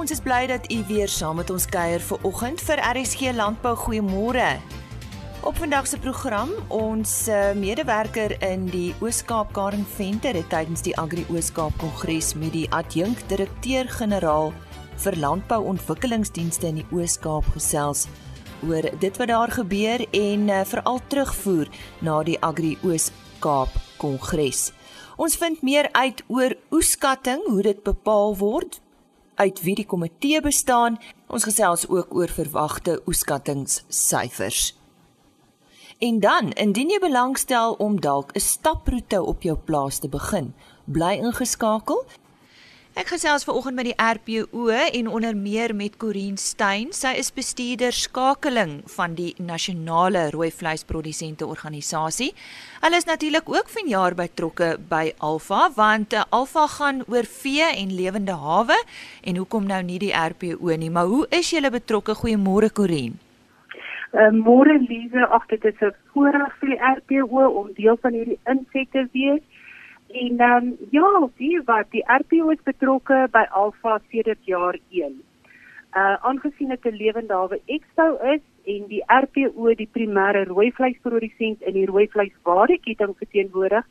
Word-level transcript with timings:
Ons 0.00 0.14
is 0.14 0.22
bly 0.24 0.46
dat 0.48 0.64
u 0.72 0.78
weer 0.88 1.10
saam 1.12 1.36
met 1.36 1.50
ons 1.52 1.66
kuier 1.68 2.00
vir 2.00 2.22
oggend 2.24 2.62
vir 2.64 2.80
RSG 2.80 3.34
Landbou 3.36 3.74
Goeiemôre. 3.76 4.54
Op 5.44 5.58
vandag 5.60 5.90
se 5.90 5.98
program, 6.00 6.54
ons 6.72 7.12
uh, 7.28 7.50
medewerker 7.52 8.32
in 8.48 8.64
die 8.72 8.94
Oos-Kaap 9.04 9.52
Karen 9.52 9.84
Venter 9.98 10.40
het 10.40 10.48
tydens 10.48 10.80
die 10.88 10.96
Agri 10.96 11.26
Oos-Kaap 11.28 11.76
Kongres 11.82 12.32
met 12.32 12.56
die 12.56 12.64
adjunk 12.72 13.20
direkteur-generaal 13.28 14.54
vir 15.04 15.20
landbouontwikkelingsdienste 15.20 16.72
in 16.72 16.80
die 16.80 16.88
Oos-Kaap 16.96 17.52
gesels 17.52 18.08
oor 18.64 18.88
dit 19.04 19.20
wat 19.20 19.28
daar 19.28 19.52
gebeur 19.52 20.08
en 20.16 20.48
uh, 20.48 20.64
veral 20.64 21.04
terugvoer 21.12 21.68
na 22.00 22.22
die 22.24 22.40
Agri 22.40 22.78
Oos-Kaap 22.80 23.76
Kongres. 24.00 24.70
Ons 25.20 25.36
vind 25.36 25.60
meer 25.60 25.92
uit 25.92 26.24
oor 26.32 26.56
oeskatting, 26.72 27.50
hoe 27.52 27.68
dit 27.68 27.84
bepaal 27.84 28.40
word, 28.40 28.80
uit 29.40 29.62
wie 29.64 29.74
die 29.74 29.86
komitee 29.86 30.40
bestaan. 30.44 30.98
Ons 31.26 31.46
gesels 31.48 31.88
ook 31.88 32.14
oor 32.14 32.28
verwagte 32.28 33.00
oeskattingssyfers. 33.08 34.74
En 36.00 36.20
dan, 36.20 36.52
indien 36.56 36.88
jy 36.92 36.98
belangstel 37.00 37.74
om 37.76 38.00
dalk 38.00 38.32
'n 38.32 38.40
staproete 38.40 39.22
op 39.22 39.42
jou 39.42 39.56
plaas 39.56 39.98
te 39.98 40.08
begin, 40.08 40.54
bly 40.84 41.12
ingeskakel. 41.20 42.04
Ek 42.98 43.12
gesels 43.12 43.44
ver 43.46 43.54
oggend 43.54 43.76
met 43.78 43.86
die 43.86 43.94
RPO 43.94 44.64
en 44.74 45.06
onder 45.06 45.36
meer 45.38 45.70
met 45.78 45.94
Corin 46.02 46.34
Stein. 46.36 46.88
Sy 46.90 47.12
is 47.20 47.28
bestuurder 47.30 47.94
skakeling 47.94 48.80
van 48.96 49.14
die 49.14 49.30
Nasionale 49.38 50.24
Rooi 50.34 50.48
Vleisprodusente 50.50 51.46
Organisasie. 51.46 52.32
Hulle 52.82 52.98
is 52.98 53.06
natuurlik 53.06 53.46
ook 53.46 53.70
vanjaar 53.70 54.18
betrokke 54.18 54.72
by 54.90 55.12
Alfa 55.22 55.68
want 55.76 56.18
uh, 56.18 56.26
Alfa 56.34 56.66
gaan 56.66 57.04
oor 57.06 57.30
vee 57.30 57.70
en 57.70 57.94
lewende 57.94 58.34
hawe 58.34 58.82
en 59.22 59.38
hoekom 59.38 59.70
nou 59.70 59.82
nie 59.86 60.02
die 60.02 60.10
RPO 60.10 60.74
nie, 60.74 60.90
maar 60.90 61.06
hoe 61.06 61.28
is 61.30 61.54
julle 61.54 61.70
betrokke? 61.70 62.18
Goeiemôre 62.18 62.74
Corin. 62.74 63.20
Uh, 64.10 64.32
môre 64.34 64.74
Lize, 64.82 65.22
ag 65.30 65.46
dit 65.46 65.64
is 65.64 65.78
'n 65.78 65.94
voorreg 66.10 66.58
vir 66.58 66.74
die 66.74 66.82
RPO 66.98 67.46
om 67.54 67.70
deel 67.78 67.96
van 68.02 68.12
hierdie 68.12 68.40
inset 68.50 68.90
te 68.90 69.06
wees. 69.14 69.42
En 70.12 70.36
dan 70.36 70.62
um, 70.62 70.76
ja, 70.90 71.28
wie 71.36 71.62
wat 71.64 71.90
die 71.90 72.04
RPO 72.06 72.50
is 72.50 72.62
betrokke 72.64 73.28
by 73.30 73.44
Alpha 73.50 74.00
sedert 74.10 74.42
jaar 74.44 74.78
1. 74.90 75.22
Uh 75.94 76.16
aangesien 76.26 76.68
dit 76.68 76.84
'n 76.84 76.96
lewende 76.96 77.34
hawe 77.34 77.60
expo 77.66 78.18
is 78.32 78.42
en 78.64 78.86
die 78.86 79.02
RPO 79.06 79.74
die 79.74 79.88
primêre 79.92 80.44
rooi 80.44 80.72
vleisprodusent 80.72 81.62
in 81.62 81.72
die 81.72 81.86
rooi 81.86 82.08
vleiswaardeketting 82.08 83.14
verteenwoordig, 83.16 83.86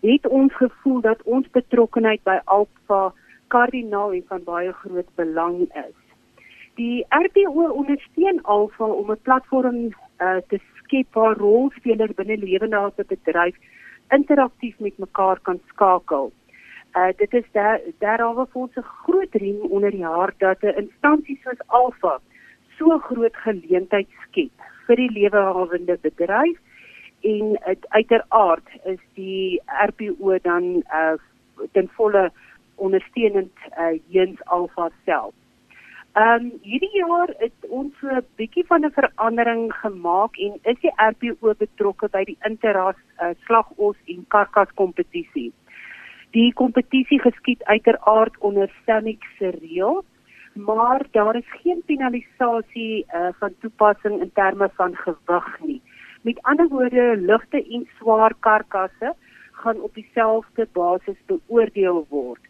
het 0.00 0.26
ons 0.26 0.54
gevoel 0.54 1.00
dat 1.00 1.22
ons 1.22 1.50
betrokkeheid 1.50 2.22
by 2.22 2.38
Alpha 2.44 3.12
kardinaal 3.48 4.12
en 4.12 4.24
van 4.28 4.44
baie 4.44 4.72
groot 4.72 5.14
belang 5.14 5.60
is. 5.60 5.96
Die 6.74 7.06
RPO 7.08 7.70
ondersteun 7.70 8.42
Alpha 8.42 8.84
om 8.84 9.10
'n 9.10 9.22
platform 9.22 9.76
uh, 9.86 10.36
te 10.48 10.60
skep 10.76 11.06
waar 11.12 11.36
rolspelers 11.36 12.14
binne 12.14 12.36
lewende 12.36 12.76
hawe 12.76 13.04
bedryf 13.08 13.56
interaktief 14.10 14.78
met 14.78 14.98
mekaar 14.98 15.40
kan 15.42 15.60
skakel. 15.68 16.32
Uh 16.94 17.10
dit 17.16 17.32
is 17.34 17.46
daar 17.52 17.80
daaroor 17.98 18.46
vir 18.52 18.60
ons 18.62 18.76
'n 18.76 18.90
groot 19.04 19.34
riem 19.34 19.60
onder 19.70 19.90
die 19.90 20.04
hart 20.04 20.38
dat 20.38 20.62
'n 20.62 20.78
instansie 20.84 21.40
soos 21.44 21.66
Alfa 21.66 22.20
so 22.78 22.98
groot 22.98 23.36
geleentheid 23.36 24.08
skep 24.26 24.52
vir 24.86 24.96
die 24.96 25.10
lewehawende 25.10 25.98
bedryf 26.02 26.58
en 27.20 27.58
uiteraard 27.88 28.68
is 28.84 29.00
die 29.14 29.60
RPO 29.86 30.38
dan 30.42 30.82
uh 30.92 31.16
ten 31.72 31.88
volle 31.88 32.30
ondersteunend 32.74 33.56
uh 33.78 33.98
eens 34.10 34.44
Alfa 34.44 34.90
self. 35.04 35.34
Ehm 36.14 36.44
um, 36.44 36.50
hierdie 36.62 36.96
jaar 36.96 37.30
het 37.38 37.64
ons 37.68 37.94
'n 38.02 38.20
bietjie 38.38 38.64
van 38.66 38.84
'n 38.86 38.96
verandering 38.98 39.72
gemaak 39.74 40.36
en 40.36 40.52
is 40.62 40.78
die 40.80 40.92
RPO 40.96 41.54
betrokke 41.58 42.08
by 42.08 42.22
die 42.24 42.36
interras 42.48 43.00
uh, 43.18 43.30
slagos 43.46 43.96
en 44.06 44.24
karkas 44.28 44.70
kompetisie. 44.74 45.52
Die 46.30 46.52
kompetisie 46.52 47.18
geskied 47.20 47.64
uiteraard 47.64 48.38
onder 48.38 48.70
Sanic 48.86 49.24
se 49.38 49.50
reël, 49.50 50.04
maar 50.52 51.02
daar 51.10 51.36
is 51.36 51.50
geen 51.62 51.82
finalisasie 51.86 53.06
uh, 53.14 53.28
van 53.38 53.54
toepassing 53.60 54.20
in 54.20 54.32
terme 54.32 54.70
van 54.74 54.94
gewig 54.96 55.60
nie. 55.60 55.82
Met 56.22 56.42
ander 56.42 56.68
woorde, 56.68 57.16
ligte 57.16 57.64
en 57.70 57.88
swaar 57.98 58.34
karkasse 58.40 59.14
gaan 59.52 59.80
op 59.80 59.94
dieselfde 59.94 60.68
basis 60.72 61.18
beoordeel 61.26 62.06
word. 62.08 62.40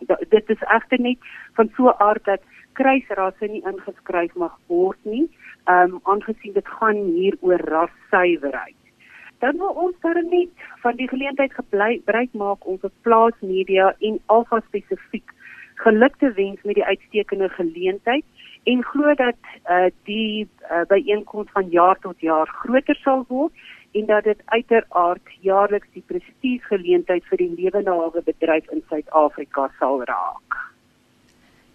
Da, 0.00 0.18
dit 0.28 0.50
is 0.50 0.60
egter 0.60 1.00
net 1.00 1.18
van 1.52 1.70
so 1.76 1.88
'n 1.88 1.94
aard 1.98 2.24
dat 2.24 2.40
kruisrasse 2.78 3.50
nie 3.50 3.62
ingeskryf 3.62 4.34
mag 4.40 4.56
word 4.72 4.98
nie, 5.02 5.26
ehm 5.66 5.96
um, 5.96 6.00
aangesien 6.12 6.56
dit 6.56 6.72
gaan 6.78 7.04
hier 7.16 7.36
oor 7.40 7.62
rassuiwerheid. 7.74 8.80
Dan 9.44 9.58
wil 9.60 9.76
ons 9.86 9.96
dan 10.00 10.28
net 10.30 10.66
van 10.82 10.96
die 10.96 11.08
geleentheid 11.08 11.52
gebruik 11.52 12.32
maak 12.32 12.66
om 12.66 12.78
vir 12.82 12.92
plaasmedia 13.06 13.94
en 14.00 14.20
alfa 14.26 14.60
spesifiek 14.68 15.34
geluk 15.84 16.16
te 16.16 16.30
wens 16.32 16.62
met 16.62 16.74
die 16.74 16.84
uitstekende 16.84 17.48
geleentheid 17.48 18.24
en 18.64 18.84
glo 18.84 19.14
dat 19.14 19.36
uh, 19.68 19.90
die 20.08 20.48
uh, 20.70 20.84
byeenkoms 20.88 21.50
van 21.52 21.68
jaar 21.68 21.98
tot 22.00 22.20
jaar 22.20 22.48
groter 22.62 22.96
sal 23.02 23.24
word 23.28 23.52
en 23.92 24.06
dat 24.06 24.24
dit 24.24 24.40
uiteraard 24.44 25.34
jaarliks 25.40 25.90
die 25.92 26.04
prestigie 26.06 26.60
geleentheid 26.70 27.26
vir 27.30 27.42
die 27.42 27.52
lewende 27.58 27.90
hawe 27.90 28.22
bedryf 28.26 28.70
in 28.70 28.82
Suid-Afrika 28.88 29.68
sal 29.78 30.02
raak. 30.08 30.73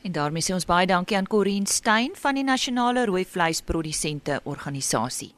En 0.02 0.12
daarmee 0.16 0.44
sê 0.44 0.54
ons 0.56 0.66
baie 0.66 0.88
dankie 0.88 1.18
aan 1.18 1.28
Corin 1.28 1.66
Stein 1.68 2.14
van 2.16 2.38
die 2.40 2.44
Nasionale 2.44 3.04
Rooi 3.06 3.26
Vleisprodusente 3.28 4.40
Organisasie. 4.48 5.34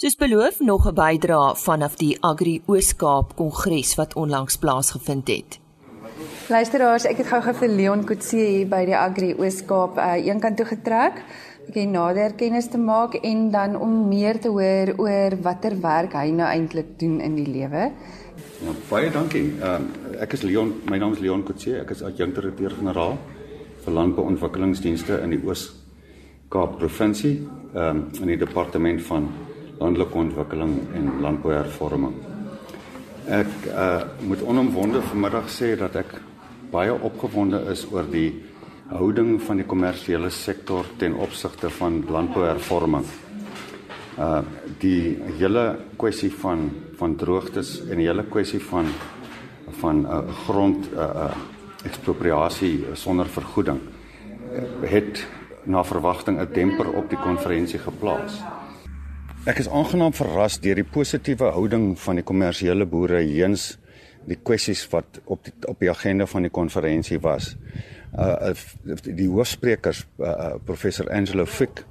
Soos 0.00 0.16
beloof 0.16 0.60
nog 0.60 0.88
'n 0.88 0.94
bydrae 0.94 1.54
vanaf 1.56 1.96
die 1.96 2.16
Agri 2.20 2.62
Oos-Kaap 2.66 3.36
Kongres 3.36 3.94
wat 3.94 4.14
onlangs 4.14 4.56
plaasgevind 4.56 5.28
het. 5.28 5.58
Luisteraars, 6.48 7.04
ek 7.04 7.16
het 7.16 7.26
gou-gou 7.26 7.54
vir 7.54 7.68
Leon 7.68 8.04
Kutse 8.04 8.36
hier 8.36 8.66
by 8.66 8.84
die 8.84 8.96
Agri 8.96 9.34
Oos-Kaap 9.34 9.98
uh, 9.98 10.26
eenkant 10.26 10.56
toe 10.56 10.66
getrek. 10.66 11.22
Ek 11.68 11.88
nader 11.88 12.32
kennis 12.32 12.68
te 12.68 12.78
maak 12.78 13.14
en 13.14 13.50
dan 13.50 13.76
om 13.76 14.08
meer 14.08 14.40
te 14.40 14.48
hoor 14.48 14.94
oor 14.96 15.36
watter 15.42 15.80
werk 15.80 16.12
hy 16.12 16.30
nou 16.30 16.48
eintlik 16.48 16.98
doen 16.98 17.20
in 17.20 17.34
die 17.34 17.46
lewe. 17.46 17.92
Ja, 18.64 18.72
baie 18.88 19.10
dankie. 19.10 19.52
Um, 19.62 19.90
ek 20.20 20.32
is 20.32 20.42
Leon, 20.42 20.80
my 20.88 20.96
naam 20.98 21.12
is 21.12 21.18
Leon 21.18 21.44
Kutse. 21.44 21.80
Ek 21.80 21.90
is 21.90 22.02
adjunkteur-generaal 22.02 23.18
vir 23.86 23.94
landbouontwikkelingsdienste 23.94 25.20
in 25.22 25.36
die 25.36 25.42
Oos-Kaap 25.46 26.78
provinsie, 26.80 27.36
ehm 27.74 28.02
um, 28.02 28.06
in 28.22 28.32
die 28.34 28.40
departement 28.40 29.02
van 29.06 29.28
landelike 29.78 30.18
ontwikkeling 30.18 30.78
en 30.96 31.12
landbouhervorming. 31.22 32.16
Ek 33.26 33.70
uh 33.70 34.02
moet 34.26 34.42
onomwonde 34.42 35.02
vanmiddag 35.02 35.50
sê 35.50 35.74
dat 35.78 35.96
ek 36.02 36.16
baie 36.72 36.94
opgewonde 36.94 37.60
is 37.70 37.84
oor 37.92 38.06
die 38.10 38.30
houding 38.90 39.36
van 39.42 39.60
die 39.60 39.66
kommersiële 39.66 40.30
sektor 40.30 40.86
ten 40.98 41.14
opsigte 41.14 41.70
van 41.78 42.02
landbouhervorming. 42.10 43.06
Uh 44.18 44.42
die 44.82 45.18
hele 45.38 45.66
kwessie 45.98 46.32
van 46.42 46.70
van 46.98 47.16
droogtes 47.16 47.80
en 47.90 48.00
die 48.00 48.08
hele 48.08 48.24
kwessie 48.30 48.62
van 48.70 48.88
van 49.82 50.06
uh, 50.06 50.22
grond 50.46 50.88
uh, 50.94 51.10
uh 51.26 51.55
ekspropriasie 51.86 52.84
sonder 52.94 53.26
vergoeding 53.30 53.80
het 54.86 55.26
na 55.64 55.82
verwagting 55.84 56.38
'n 56.40 56.52
demper 56.52 56.92
op 56.92 57.10
die 57.10 57.18
konferensie 57.18 57.78
geplaas. 57.78 58.42
Ek 59.46 59.58
is 59.58 59.68
aangenaam 59.68 60.12
verras 60.12 60.60
deur 60.60 60.74
die 60.74 60.84
positiewe 60.84 61.50
houding 61.54 61.98
van 61.98 62.14
die 62.14 62.24
kommersiële 62.24 62.86
boere 62.86 63.20
heens 63.22 63.78
die 64.26 64.38
kwessies 64.42 64.88
wat 64.90 65.20
op 65.24 65.44
die 65.44 65.52
op 65.70 65.78
die 65.80 65.90
agenda 65.90 66.26
van 66.26 66.42
die 66.42 66.50
konferensie 66.50 67.20
was. 67.20 67.56
Uh 68.18 68.54
die 69.02 69.28
hoofsprekers 69.28 70.06
uh, 70.18 70.26
uh 70.26 70.54
professor 70.64 71.10
Angelo 71.10 71.46
Fick 71.46 71.84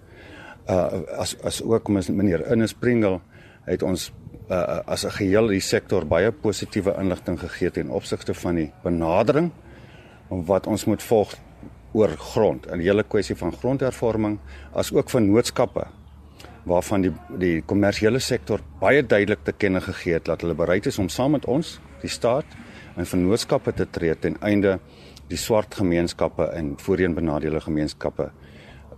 uh 0.70 1.02
as 1.18 1.36
as 1.44 1.62
ook 1.64 1.88
meneer 1.90 2.52
Innes 2.52 2.74
Pringle 2.74 3.20
het 3.66 3.84
ons 3.84 4.12
uh 4.50 4.80
as 4.86 5.06
'n 5.06 5.12
geheel 5.12 5.48
die 5.48 5.60
sektor 5.60 6.06
baie 6.06 6.32
positiewe 6.32 6.96
inligting 7.00 7.40
gegee 7.40 7.72
ten 7.72 7.90
opsigte 7.90 8.34
van 8.34 8.56
die 8.56 8.72
benadering 8.84 9.52
wat 10.30 10.68
ons 10.68 10.86
moet 10.86 11.04
volg 11.04 11.36
oor 11.96 12.16
grond 12.34 12.68
die 12.72 12.90
hele 12.90 13.04
kwessie 13.04 13.38
van 13.40 13.54
grondhervorming 13.56 14.40
as 14.74 14.92
ook 14.94 15.10
van 15.10 15.30
noodskappe 15.30 15.86
waarvan 16.66 17.06
die 17.06 17.14
die 17.42 17.62
kommersiële 17.62 18.20
sektor 18.20 18.64
baie 18.82 19.04
duidelik 19.04 19.44
te 19.46 19.54
kenne 19.54 19.82
gegee 19.82 20.18
het 20.18 20.26
dat 20.26 20.42
hulle 20.42 20.58
bereid 20.58 20.86
is 20.90 21.00
om 21.00 21.10
saam 21.10 21.38
met 21.38 21.46
ons 21.46 21.78
die 22.02 22.12
staat 22.12 22.58
en 22.96 23.08
vennootskappe 23.08 23.74
te 23.76 23.86
tree 23.92 24.16
ten 24.16 24.38
einde 24.42 24.80
die 25.30 25.40
swart 25.42 25.76
gemeenskappe 25.80 26.48
en 26.54 26.76
voorheen 26.82 27.16
benadeelde 27.18 27.62
gemeenskappe 27.66 28.30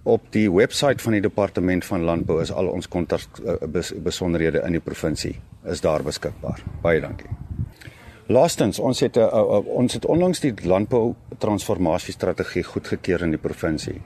op 0.06 0.28
die 0.30 0.46
webwerf 0.52 1.02
van 1.02 1.18
die 1.18 1.22
departement 1.22 1.86
van 1.86 2.06
landbou 2.06 2.38
is 2.42 2.52
al 2.54 2.68
ons 2.70 2.88
kontak 2.88 3.26
uh, 3.42 3.56
besonderhede 4.04 4.62
in 4.66 4.78
die 4.78 4.84
provinsie 4.84 5.34
is 5.66 5.82
daar 5.82 6.04
beskikbaar. 6.06 6.62
Baie 6.84 7.02
dankie. 7.02 7.30
Laastens, 8.30 8.80
ons 8.80 9.00
het 9.00 9.18
'n 9.18 9.20
uh, 9.20 9.26
uh, 9.26 9.68
ons 9.68 9.94
het 9.94 10.06
onlangs 10.06 10.40
die 10.40 10.54
landbou 10.64 11.14
transformasiestrategie 11.38 12.64
goedgekeur 12.64 13.22
in 13.22 13.30
die 13.30 13.42
provinsie. 13.42 14.02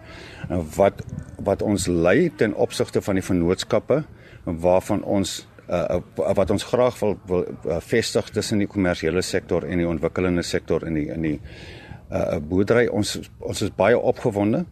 Nou 0.49 0.63
wat 0.75 1.03
wat 1.43 1.61
ons 1.61 1.87
lei 1.87 2.31
ten 2.35 2.55
opsigte 2.55 3.01
van 3.01 3.15
die 3.15 3.23
vennootskappe 3.23 4.03
waarvan 4.43 5.03
ons 5.03 5.47
uh, 5.69 5.99
wat 6.15 6.49
ons 6.49 6.63
graag 6.63 6.99
wil, 6.99 7.17
wil 7.25 7.45
vestig 7.79 8.29
tussen 8.29 8.57
die 8.57 8.67
kommersiële 8.67 9.21
sektor 9.21 9.63
en 9.63 9.77
die 9.77 9.87
ontwikkelende 9.87 10.41
sektor 10.41 10.87
in 10.87 10.93
die 10.93 11.07
in 11.07 11.21
die 11.21 11.39
uh, 12.11 12.37
boerdery. 12.39 12.87
Ons 12.87 13.19
ons 13.39 13.61
is 13.61 13.75
baie 13.75 13.99
opgewonde 13.99 14.65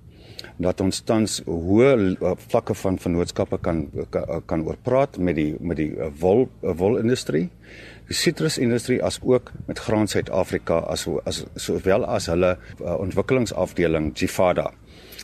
dat 0.57 0.81
ons 0.81 1.01
tans 1.05 1.37
hoë 1.45 1.91
uh, 1.97 2.31
vlakke 2.49 2.75
van 2.77 2.97
vennootskappe 3.01 3.59
kan 3.61 3.83
kan, 4.13 4.41
kan 4.49 4.65
oorpraat 4.65 5.17
met 5.17 5.37
die 5.37 5.51
met 5.59 5.77
die 5.77 5.91
uh, 5.93 6.09
wol 6.19 6.47
wolindustrie, 6.61 7.47
die 8.09 8.17
sitrusindustrie 8.17 8.99
as 9.03 9.19
ook 9.21 9.51
met 9.67 9.79
Graan 9.79 10.09
Suid-Afrika 10.09 10.81
as 10.89 11.07
as 11.25 11.43
sowel 11.55 12.05
as 12.05 12.29
hulle 12.31 12.55
uh, 12.57 12.95
ontwikkelingsafdeling 12.97 14.13
Gifada 14.17 14.71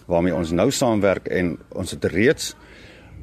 waarmee 0.05 0.35
ons 0.35 0.51
nou 0.51 0.69
saamwerk 0.71 1.29
en 1.31 1.55
ons 1.79 1.95
het 1.95 2.05
reeds 2.11 2.53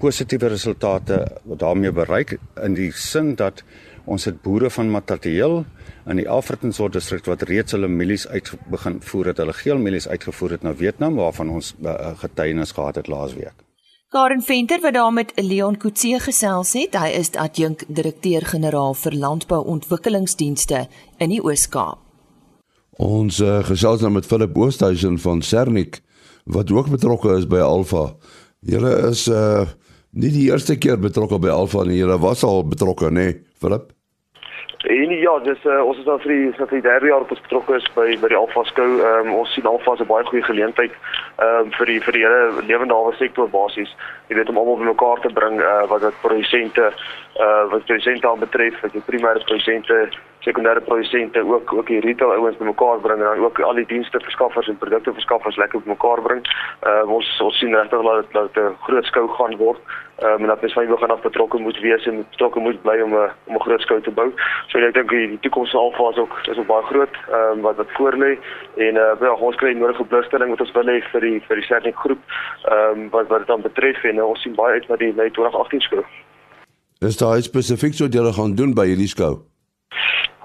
positiewe 0.01 0.49
resultate 0.49 1.21
daarmee 1.45 1.93
bereik 1.93 2.39
in 2.65 2.75
die 2.75 2.91
sin 2.97 3.35
dat 3.37 3.63
ons 4.05 4.25
het 4.25 4.43
boere 4.43 4.71
van 4.71 4.91
Matatiel 4.91 5.65
in 6.07 6.21
die 6.21 6.29
Afrikaanse 6.29 6.89
distrik 6.93 7.27
wat 7.29 7.43
reeds 7.49 7.73
hulle 7.77 7.89
mielies 7.89 8.27
uit 8.29 8.53
begin 8.71 9.01
voer 9.01 9.33
het, 9.33 9.41
hulle 9.43 9.57
geel 9.57 9.79
mielies 9.79 10.09
uitgevoer 10.09 10.57
het 10.57 10.63
na 10.63 10.75
Vietnam 10.75 11.19
waarvan 11.21 11.51
ons 11.51 11.75
uh, 11.83 12.15
getuienis 12.23 12.73
gehad 12.73 13.01
het 13.01 13.09
laasweek. 13.09 13.67
Karen 14.11 14.43
Venter 14.43 14.81
wat 14.83 14.95
daar 14.95 15.13
met 15.13 15.33
Leon 15.37 15.77
Kutse 15.77 16.19
gesels 16.19 16.73
het, 16.75 16.97
hy 16.99 17.13
is 17.15 17.31
adjunk 17.39 17.85
direkteur-generaal 17.87 18.97
vir 18.99 19.15
landbouontwikkelingsdienste 19.15 20.87
in 21.19 21.31
die 21.31 21.43
Oos-Kaap. 21.45 22.01
Ons 23.01 23.39
uh, 23.39 23.61
gesels 23.65 24.03
nou 24.03 24.11
met 24.13 24.27
Philip 24.27 24.57
Oosthuizen 24.59 25.19
van 25.23 25.43
Sernik 25.47 26.01
wat 26.45 26.73
ook 26.75 26.91
betrokke 26.91 27.37
is 27.39 27.47
by 27.47 27.63
Alfa. 27.63 28.11
Julle 28.67 28.97
is 29.11 29.29
uh 29.29 29.69
nie 30.13 30.33
die 30.35 30.49
eerste 30.51 30.77
keer 30.79 30.99
betrokke 30.99 31.39
by 31.39 31.49
Alfa 31.55 31.85
nie, 31.85 32.01
julle 32.01 32.19
was 32.19 32.45
al 32.45 32.65
betrokke, 32.65 33.11
nê, 33.11 33.27
nee, 33.31 33.41
Philip? 33.61 33.93
En 34.89 35.11
ja, 35.11 35.33
dis 35.45 35.65
uh, 35.69 35.83
ons 35.85 35.99
is 36.01 36.07
al 36.09 36.23
vir 36.23 36.33
die 36.33 36.53
vir 36.57 36.71
die 36.73 36.87
derde 36.87 37.11
jaar 37.11 37.25
op 37.27 37.33
ons 37.35 37.43
betrokke 37.45 37.77
is 37.77 37.89
by 37.93 38.15
by 38.23 38.31
die 38.33 38.39
Alfa 38.39 38.63
skou. 38.65 38.87
Ehm 38.97 39.29
um, 39.29 39.35
ons 39.43 39.53
sien 39.53 39.67
Alfa 39.69 39.93
as 39.93 40.01
'n 40.01 40.09
baie 40.09 40.25
goeie 40.25 40.43
geleentheid 40.47 40.95
ehm 41.37 41.67
um, 41.67 41.73
vir 41.77 41.87
die 41.93 41.99
vir 42.01 42.17
die 42.17 42.25
hele 42.25 42.65
lewende 42.65 42.97
hawe 42.97 43.13
sektor 43.19 43.51
basies. 43.53 43.93
Jy 44.29 44.39
weet 44.39 44.49
om 44.49 44.57
almal 44.57 44.81
bymekaar 44.81 45.21
te 45.21 45.33
bring 45.37 45.61
uh, 45.61 45.85
wat 45.93 46.01
dit 46.01 46.17
produsente 46.25 46.87
uh 47.37 47.65
wat 47.73 47.85
produsente 47.85 48.29
aan 48.29 48.41
betref, 48.41 48.81
wat 48.81 48.97
die 48.97 49.05
primêre 49.05 49.45
produsente, 49.45 50.09
sekondêre 50.41 50.81
produsente 50.81 51.41
ook 51.45 51.73
ook 51.73 51.87
die 51.87 52.01
retail 52.01 52.33
ouens 52.33 52.57
bymekaar 52.57 53.01
bring 53.01 53.19
en 53.19 53.25
dan 53.25 53.45
ook 53.45 53.61
al 53.61 53.75
die 53.75 53.87
dienste 53.87 54.21
verskaffers 54.21 54.69
en 54.69 54.79
produkte 54.79 55.13
verskaffers 55.13 55.57
lekker 55.57 55.83
bymekaar 55.85 56.23
bring. 56.23 56.43
Uh 56.91 57.05
ons 57.17 57.41
ons 57.41 57.59
sien 57.59 57.75
regtig 57.75 58.03
dat 58.03 58.55
dit 58.55 58.63
'n 58.63 58.77
groot 58.87 59.05
skou 59.05 59.29
gaan 59.29 59.57
word 59.57 59.81
um, 60.23 60.41
en 60.41 60.47
dat 60.47 60.61
mens 60.61 60.73
van 60.73 60.87
begin 60.87 61.11
af 61.11 61.21
betrokke 61.21 61.59
moet 61.59 61.81
wees 61.81 62.07
en 62.07 62.27
betrokke 62.31 62.61
moet 62.61 62.83
bly 62.83 63.01
om 63.01 63.15
'n 63.15 63.31
om 63.45 63.55
'n 63.55 63.61
groot 63.61 63.81
skou 63.81 64.01
te 64.01 64.11
bou. 64.11 64.33
So 64.69 64.79
ek 64.79 64.95
dink 64.95 65.11
die, 65.11 65.29
die 65.29 65.41
toekoms 65.41 65.71
sal 65.71 65.81
alfaas 65.81 66.17
ook 66.17 66.39
is 66.43 66.59
ook 66.59 66.67
baie 66.67 66.83
groot 66.83 67.15
ehm 67.29 67.53
um, 67.53 67.61
wat 67.61 67.77
wat 67.77 67.91
voor 67.97 68.17
lê 68.17 68.39
en 68.77 68.95
uh, 68.95 69.15
ja, 69.21 69.33
ons 69.33 69.57
kry 69.57 69.73
nodige 69.73 70.05
blootstelling 70.05 70.51
wat 70.51 70.61
ons 70.61 70.73
wil 70.73 70.87
hê 70.87 71.01
vir 71.13 71.21
die 71.21 71.41
vir 71.49 71.57
die 71.57 71.65
Sernik 71.65 71.97
groep 71.97 72.23
ehm 72.65 72.99
um, 72.99 73.11
wat 73.11 73.27
wat 73.29 73.39
dit 73.39 73.47
dan 73.47 73.61
betref 73.61 74.05
en 74.05 74.17
uh, 74.17 74.29
ons 74.29 74.43
sien 74.43 74.55
baie 74.55 74.73
uit 74.73 74.89
na 74.89 74.97
die 74.97 75.13
na 75.15 75.29
2018 75.31 75.81
skou. 75.81 76.05
Is 77.01 77.17
daar 77.17 77.37
iets 77.37 77.47
spesifiek 77.47 77.99
wat 77.99 78.13
julle 78.13 78.33
gaan 78.33 78.55
doen 78.55 78.75
by 78.75 78.87
hierdie 78.87 79.09
skou? 79.09 79.51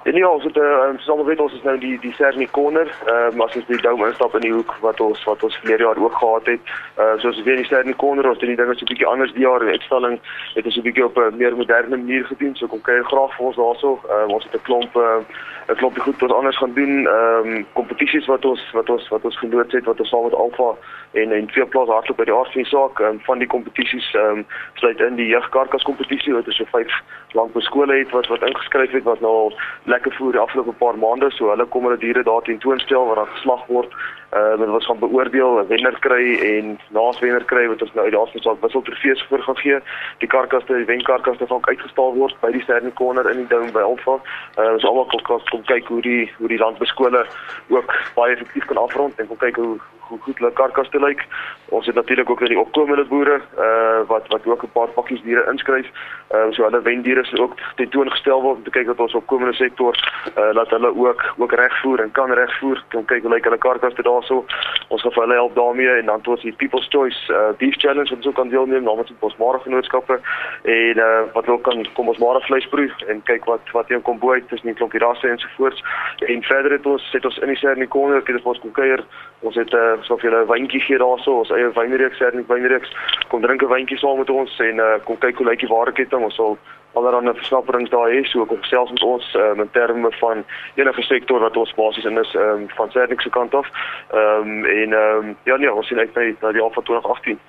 En 0.06 0.16
ja, 0.16 0.28
ons 0.30 0.44
het 0.44 0.57
uh, 0.57 0.90
soos 0.98 1.07
almal 1.10 1.25
weet 1.25 1.40
ons 1.42 1.54
is 1.54 1.63
nou 1.66 1.74
die 1.81 1.96
die 2.00 2.12
Serni 2.13 2.46
Corner, 2.54 2.90
ehm 3.10 3.40
uh, 3.40 3.46
as 3.46 3.56
ons 3.57 3.66
die 3.66 3.80
dome 3.81 4.06
instap 4.06 4.36
in 4.38 4.44
die 4.44 4.52
hoek 4.54 4.75
wat 4.84 5.02
ons 5.02 5.24
wat 5.25 5.42
ons 5.48 5.57
verlede 5.63 5.88
jaar 5.88 5.98
ook 5.98 6.19
gehad 6.19 6.52
het. 6.52 6.74
Uh 7.02 7.16
soos 7.24 7.40
weer 7.48 7.57
die 7.57 7.66
Serni 7.66 7.96
Corner, 8.04 8.30
ons 8.30 8.38
doen 8.44 8.54
die 8.54 8.60
dinge 8.60 8.75
so 8.78 8.86
'n 8.86 8.92
bietjie 8.92 9.10
anders 9.13 9.34
die 9.34 9.48
jaar. 9.48 9.66
Die 9.66 9.74
uitstalling 9.74 10.19
het 10.54 10.66
ons 10.66 10.78
'n 10.78 10.86
bietjie 10.86 11.06
op 11.06 11.18
'n 11.18 11.38
meer 11.42 11.57
moderne 11.57 11.98
manier 11.98 12.25
gedoen. 12.25 12.56
So 12.56 12.68
kom 12.68 12.81
kyk 12.81 13.10
graag 13.10 13.34
vir 13.38 13.46
ons 13.46 13.57
daarso. 13.57 14.00
Uh 14.06 14.28
ons 14.30 14.44
het 14.44 14.54
'n 14.54 14.66
klomp 14.69 14.96
uh 14.96 15.25
'n 15.74 15.75
klomp 15.75 15.98
goed 15.98 16.19
wat 16.19 16.30
ons 16.30 16.38
anders 16.38 16.57
gaan 16.57 16.74
doen. 16.74 17.07
Ehm 17.07 17.48
um, 17.48 17.66
kompetisies 17.74 18.25
wat 18.25 18.46
ons 18.46 18.62
wat 18.72 18.90
ons 18.90 19.07
wat 19.07 19.24
ons 19.25 19.38
geloods 19.38 19.74
het 19.74 19.86
wat 19.86 20.00
ons 20.00 20.10
saam 20.10 20.24
met 20.24 20.34
Alfa 20.34 20.69
en 21.12 21.31
en 21.31 21.46
twee 21.48 21.66
plaas 21.66 21.88
hardloop 21.88 22.18
by 22.18 22.28
die 22.30 22.34
aard 22.34 22.52
van 22.52 22.62
die 22.62 22.72
saak 22.72 23.00
um, 23.00 23.19
van 23.28 23.38
die 23.38 23.48
kompetisies 23.48 24.13
ehm 24.13 24.38
um, 24.38 24.46
sluit 24.74 25.00
in 25.00 25.16
die 25.16 25.28
jeugkarkas 25.28 25.88
kompetisie 25.90 26.34
wat 26.34 26.48
ons 26.48 26.57
so 26.62 26.66
vyf 26.72 26.94
lank 27.38 27.54
beskole 27.54 27.98
het 27.98 28.12
wat 28.12 28.28
wat 28.28 28.46
ingeskryf 28.50 28.92
het 28.92 29.04
wat 29.04 29.22
nou 29.25 29.34
al 29.44 29.54
lekker 29.95 30.15
voer 30.18 30.36
die 30.36 30.42
afgelope 30.42 30.75
paar 30.81 30.97
maande 31.00 31.31
so 31.36 31.50
hulle 31.51 31.65
kom 31.74 31.88
hulle 31.88 32.00
diere 32.03 32.24
daar 32.27 32.44
teen 32.47 32.62
toonstel 32.63 33.07
wat 33.09 33.19
dan 33.21 33.33
geslag 33.36 33.65
word. 33.71 33.95
Uh 34.36 34.56
wat 34.59 34.74
ons 34.77 34.88
gaan 34.89 35.01
beoordeel 35.03 35.59
'n 35.62 35.68
wenner 35.71 35.97
kry 36.06 36.25
en 36.51 36.77
naas 36.97 37.19
wenner 37.24 37.45
kry 37.51 37.65
wat 37.71 37.81
ons 37.86 37.94
nou 37.94 38.06
uit 38.06 38.13
die 38.15 38.21
afstand 38.21 38.44
sal 38.44 38.57
wissel 38.62 38.86
trofees 38.88 39.25
voor 39.30 39.44
gaan 39.47 39.59
gee. 39.63 39.80
Die 40.24 40.31
karkaste 40.36 40.80
die 40.81 40.92
wenkarkaste 40.92 41.47
van 41.47 41.68
uitgestal 41.71 42.13
word 42.21 42.36
by 42.42 42.51
die 42.51 42.63
Sterling 42.63 42.95
Corner 43.01 43.30
in 43.31 43.44
die 43.44 43.51
dome 43.53 43.71
by 43.71 43.83
Alfa 43.92 44.19
uh 44.59 44.71
ons 44.75 44.88
almal 44.89 45.07
kom 45.12 45.42
kom 45.51 45.63
kyk 45.74 45.88
hoe 45.88 46.01
die 46.01 46.31
hoe 46.38 46.47
die 46.47 46.63
landbeskole 46.65 47.25
ook 47.69 47.94
baie 48.15 48.33
effektief 48.33 48.65
kan 48.65 48.77
afrond 48.77 49.19
en 49.19 49.27
kom 49.27 49.38
kyk 49.38 49.56
hoe 49.56 49.77
hoe 50.07 50.19
goed 50.22 50.38
hulle 50.38 50.52
karkaste 50.52 51.00
lyk. 51.00 51.25
Ons 51.69 51.86
het 51.86 51.96
natuurlik 51.96 52.30
ook 52.30 52.46
die 52.48 52.60
opkomende 52.60 53.06
boere 53.06 53.42
uh 53.57 54.07
wat 54.07 54.28
wat 54.28 54.46
ook 54.46 54.63
'n 54.63 54.72
paar 54.74 54.88
pakkies 54.88 55.22
diere 55.22 55.46
inskryf. 55.52 55.88
Ehm 56.28 56.48
uh, 56.48 56.54
so 56.54 56.63
hulle 56.63 56.81
wendiere 56.81 57.22
is 57.22 57.40
ook 57.40 57.54
tentoongestel 57.75 58.42
word 58.42 58.57
om 58.57 58.63
te 58.63 58.69
kyk 58.69 58.86
dat 58.86 59.00
ons 59.00 59.14
opkomende 59.14 59.54
sektor 59.54 59.94
uh 60.38 60.54
laat 60.54 60.69
hulle 60.69 60.95
ook 60.95 61.33
ook 61.38 61.52
regvoer 61.52 62.00
en 62.00 62.12
kan 62.12 62.31
regvoer. 62.31 62.83
Kom 62.90 63.06
kyk 63.06 63.21
hoe 63.21 63.33
lyk 63.33 63.44
hulle 63.44 63.57
karkaste 63.57 64.02
daarso. 64.02 64.45
Ons 64.88 65.02
gaan 65.02 65.12
vir 65.12 65.24
hulle 65.24 65.33
help 65.33 65.56
daarmee 65.56 65.90
en 65.90 66.06
dan 66.06 66.21
tot 66.21 66.42
die 66.42 66.54
People's 66.54 66.88
Choice 66.90 67.33
uh 67.33 67.52
Beef 67.57 67.76
Challenge 67.76 68.09
wat 68.09 68.18
ons 68.18 68.28
ook 68.28 68.35
kan 68.35 68.50
deelneem 68.50 68.83
namens 68.83 69.07
die 69.07 69.18
Bosmara 69.19 69.57
genootskappe 69.57 70.19
en 70.64 70.97
uh 70.97 71.21
wat 71.33 71.47
ook 71.47 71.64
kan 71.64 71.88
kom 71.94 72.07
ons 72.07 72.18
maar 72.18 72.42
vleis 72.42 72.68
proe 72.68 72.92
en 73.07 73.24
kyk 73.24 73.45
wat 73.45 73.71
wat 73.71 73.88
hier 73.88 74.02
kom 74.02 74.19
bo 74.19 74.31
uit 74.31 74.47
tussen 74.50 74.68
die 74.68 74.76
klompie 74.76 75.00
rasse 75.00 75.28
en 75.28 75.40
so 75.40 75.47
voort. 75.57 75.83
En 76.19 76.44
verder 76.44 76.71
het 76.71 76.85
ons 76.85 77.12
het 77.12 77.26
ons 77.26 77.38
in 77.38 77.47
die 77.47 77.57
Serni 77.57 77.88
Corner, 77.88 78.21
het 78.26 78.45
ons 78.45 78.62
kuier. 78.71 79.04
Ons 79.40 79.56
het 79.56 79.74
uh 79.74 79.94
so 80.04 80.18
vir 80.18 80.31
julle 80.31 80.44
'n 80.44 80.47
wyntjie 80.47 80.81
gee 80.81 80.97
daarso, 80.97 81.40
ons 81.40 81.52
eie 81.52 81.71
wynreeks, 81.73 82.18
Sernik 82.18 82.47
wynreeks. 82.47 82.90
Kom 83.30 83.42
drink 83.42 83.61
'n 83.61 83.69
wyntjie 83.69 83.97
saam 83.97 84.18
met 84.18 84.30
ons 84.30 84.59
en 84.59 84.80
uh, 84.80 84.97
kom 85.06 85.18
kyk 85.18 85.37
hoe 85.37 85.47
lyk 85.47 85.59
die 85.59 85.68
ware 85.68 85.92
ketting. 85.92 86.23
Ons 86.23 86.35
sal 86.35 86.57
allerlei 86.94 87.33
verskafferings 87.33 87.90
daar 87.90 88.09
hê, 88.09 88.23
so 88.25 88.45
kom 88.45 88.64
selfs 88.64 88.92
met 88.92 89.04
ons 89.04 89.25
um, 89.35 89.59
in 89.61 89.71
terme 89.71 90.11
van 90.19 90.44
enige 90.75 91.02
sektor 91.02 91.40
wat 91.40 91.57
ons 91.57 91.73
basies 91.75 92.06
in 92.06 92.18
is 92.18 92.33
um, 92.35 92.68
van 92.78 92.92
Sernik 92.92 93.21
se 93.21 93.30
kant 93.30 93.54
af. 93.54 93.68
Ehm 94.11 94.42
um, 94.42 94.66
en 94.66 94.94
ehm 94.94 95.25
um, 95.25 95.35
ja 95.44 95.57
nee, 95.57 95.73
ons 95.73 95.87
sien 95.87 95.99
uit 95.99 96.16
na 96.16 96.52
die 96.52 96.61
jaar 96.61 96.73
van 96.73 96.83
2018. 96.83 97.40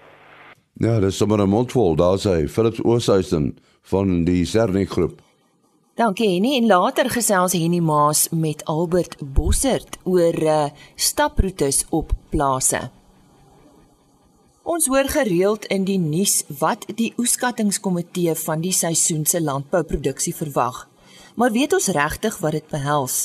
Ja, 0.78 1.00
dis 1.00 1.16
sommer 1.16 1.38
'n 1.38 1.48
mondvol, 1.48 1.96
daar 1.96 2.18
sê 2.18 2.48
Philips 2.48 2.82
Oosthuizen 2.84 3.56
van 3.82 4.24
die 4.24 4.44
Sernik 4.44 4.90
groep. 4.90 5.25
Dankie 5.96 6.28
Henny 6.28 6.58
en 6.58 6.66
later 6.68 7.08
gesels 7.08 7.54
Henny 7.56 7.78
Maas 7.80 8.26
met 8.28 8.60
Albert 8.68 9.14
Bossert 9.32 9.96
oor 10.04 10.36
uh, 10.42 10.64
staproetes 10.94 11.86
op 11.88 12.12
plase. 12.28 12.90
Ons 14.62 14.90
hoor 14.92 15.08
gereeld 15.08 15.64
in 15.72 15.86
die 15.88 15.96
nuus 15.96 16.42
wat 16.58 16.84
die 16.98 17.14
oeskattingskomitee 17.16 18.34
van 18.42 18.60
die 18.60 18.74
seisoen 18.76 19.24
se 19.24 19.40
landbouproduksie 19.40 20.34
verwag. 20.36 20.82
Maar 21.40 21.56
weet 21.56 21.72
ons 21.72 21.88
regtig 21.96 22.36
wat 22.44 22.58
dit 22.58 22.68
behels? 22.68 23.16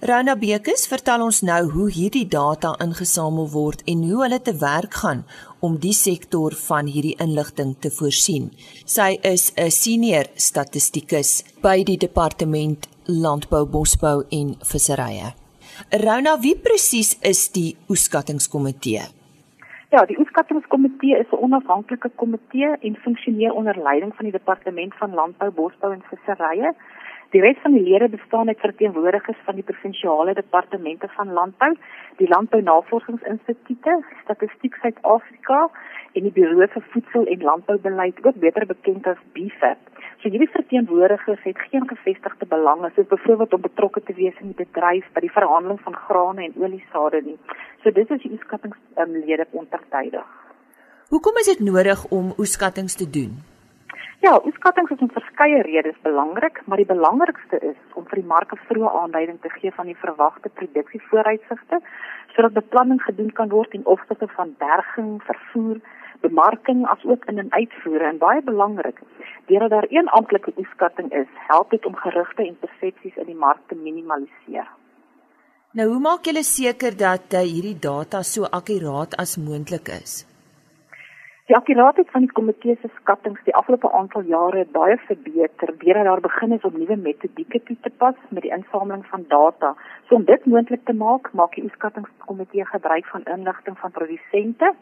Rona 0.00 0.32
Bekes 0.36 0.88
vertel 0.88 1.26
ons 1.28 1.42
nou 1.44 1.60
hoe 1.76 1.90
hierdie 1.92 2.24
data 2.24 2.72
ingesamel 2.80 3.52
word 3.52 3.84
en 3.84 4.08
hoe 4.08 4.24
hulle 4.24 4.40
te 4.40 4.56
werk 4.64 4.96
gaan 5.04 5.26
om 5.64 5.78
die 5.80 5.94
sektor 5.96 6.52
van 6.66 6.88
hierdie 6.92 7.16
inligting 7.24 7.72
te 7.80 7.90
voorsien. 7.98 8.50
Sy 8.84 9.16
is 9.22 9.52
'n 9.56 9.70
senior 9.70 10.26
statistikus 10.36 11.44
by 11.62 11.82
die 11.84 11.96
departement 11.96 12.88
Landbou, 13.06 13.64
Bosbou 13.66 14.24
en 14.30 14.56
Visserye. 14.60 15.34
Rona, 15.90 16.38
wie 16.40 16.56
presies 16.56 17.16
is 17.22 17.48
die 17.52 17.76
oeskattingskomitee? 17.88 19.02
Ja, 19.94 20.04
die 20.06 20.18
oeskattingskomitee 20.18 21.18
is 21.18 21.30
'n 21.32 21.42
onafhanklike 21.46 22.10
komitee 22.16 22.70
en 22.80 22.96
funksioneer 22.96 23.52
onder 23.52 23.76
leiding 23.82 24.14
van 24.16 24.24
die 24.24 24.38
departement 24.38 24.94
van 24.94 25.14
Landbou, 25.14 25.50
Bosbou 25.50 25.92
en 25.92 26.02
Visserye 26.10 26.74
Die 27.34 27.40
res 27.42 27.56
van 27.62 27.72
die 27.74 27.82
lede 27.82 28.06
bestaan 28.08 28.48
uit 28.48 28.60
verteenwoordigers 28.62 29.38
van 29.44 29.56
die 29.58 29.64
provinsiale 29.66 30.34
departemente 30.38 31.08
van 31.16 31.32
landbou, 31.32 31.72
die 32.20 32.28
Landbou 32.28 32.60
Navorsingsinstituute, 32.62 33.94
Statistiek 34.22 34.76
Suid-Afrika 34.78 35.64
en 36.14 36.28
die 36.28 36.30
Buro 36.36 36.68
vir 36.74 36.84
Voedsel 36.92 37.24
en 37.26 37.42
Landboubeleid, 37.42 38.20
ook 38.22 38.38
beter 38.44 38.66
bekend 38.70 39.08
as 39.10 39.18
BFAP. 39.34 39.80
So 40.22 40.30
hierdie 40.30 40.48
verteenwoordigers 40.52 41.42
het 41.42 41.64
geen 41.72 41.88
gevestigde 41.90 42.46
belange 42.46 42.92
soos 42.94 43.10
byvoorbeeld 43.10 43.56
om 43.58 43.64
betrokke 43.66 44.02
te 44.02 44.14
wees 44.14 44.38
in 44.38 44.52
die 44.52 44.60
bedryf 44.62 45.08
by 45.16 45.24
die 45.26 45.32
verhandeling 45.34 45.80
van 45.82 45.98
grane 46.04 46.44
en 46.44 46.54
oliesade 46.62 47.22
nie. 47.24 47.38
So 47.82 47.90
dit 47.90 48.14
is 48.14 48.22
die 48.22 48.30
oeskattingslede 48.36 49.48
um, 49.48 49.58
ondertydig. 49.64 50.30
Hoekom 51.10 51.42
is 51.42 51.50
dit 51.50 51.66
nodig 51.66 52.06
om 52.14 52.30
oeskattings 52.38 52.94
te 52.94 53.10
doen? 53.10 53.34
Ja, 54.24 54.38
oeskattings 54.48 54.90
is 54.90 55.02
om 55.04 55.10
verskeie 55.12 55.58
redes 55.62 55.96
belangrik, 56.00 56.62
maar 56.64 56.80
die 56.80 56.88
belangrikste 56.88 57.58
is 57.70 57.80
om 57.92 58.06
vir 58.08 58.22
die 58.22 58.30
mark 58.30 58.54
'n 58.54 58.62
vroeë 58.68 58.92
aanduiding 59.00 59.40
te 59.40 59.50
gee 59.56 59.72
van 59.78 59.86
die 59.90 60.00
verwagte 60.04 60.48
produksievooruitsigte 60.60 61.80
sodat 62.34 62.56
beplanning 62.56 63.02
gedoen 63.02 63.32
kan 63.32 63.48
word 63.48 63.74
in 63.74 63.84
opsigte 63.84 64.28
van 64.36 64.54
berging, 64.58 65.20
vervoer, 65.28 65.76
bemarking 66.20 66.86
asook 66.94 67.24
in 67.24 67.38
en 67.38 67.52
uitvoere 67.52 68.08
en 68.08 68.18
baie 68.18 68.42
belangrik, 68.42 68.98
deurdat 69.46 69.70
daar 69.70 69.90
een 69.90 70.08
amptelike 70.08 70.52
oeskatting 70.56 71.12
is, 71.12 71.30
help 71.52 71.70
dit 71.70 71.86
om 71.86 71.94
gerugte 71.94 72.46
en 72.46 72.58
persepsies 72.58 73.16
in 73.16 73.26
die 73.26 73.40
mark 73.46 73.60
te 73.68 73.74
minimaliseer. 73.74 74.68
Nou, 75.72 75.88
hoe 75.88 76.00
maak 76.00 76.24
julle 76.24 76.42
seker 76.42 76.96
dat 76.96 77.34
uh, 77.34 77.40
hierdie 77.40 77.78
data 77.78 78.22
so 78.22 78.44
akkuraat 78.44 79.16
as 79.16 79.36
moontlik 79.36 79.88
is? 79.88 80.33
Die 81.44 81.56
akkuraatheid 81.56 82.08
van 82.08 82.22
die 82.24 82.32
komitee 82.32 82.74
se 82.80 82.88
skattings 82.98 83.40
die 83.44 83.52
afgelope 83.58 83.90
aantal 83.92 84.22
jare 84.28 84.62
het 84.62 84.70
baie 84.72 84.94
verbeter 85.08 85.72
deurdat 85.82 86.06
daar 86.08 86.22
begin 86.26 86.54
is 86.56 86.62
om 86.64 86.78
nuwe 86.80 86.96
metodieke 86.96 87.60
toe 87.66 87.76
te 87.84 87.90
pas 88.02 88.22
met 88.30 88.46
die 88.46 88.52
insameling 88.56 89.02
van 89.10 89.26
data. 89.28 89.74
So 90.08 90.16
om 90.16 90.24
dit 90.30 90.46
moontlik 90.48 90.86
te 90.88 90.94
maak, 90.96 91.28
maak 91.40 91.58
die 91.60 91.68
skattingskomitee 91.74 92.64
gebruik 92.70 93.12
van 93.12 93.28
inligting 93.34 93.76
van 93.82 93.92
produsente, 93.98 94.72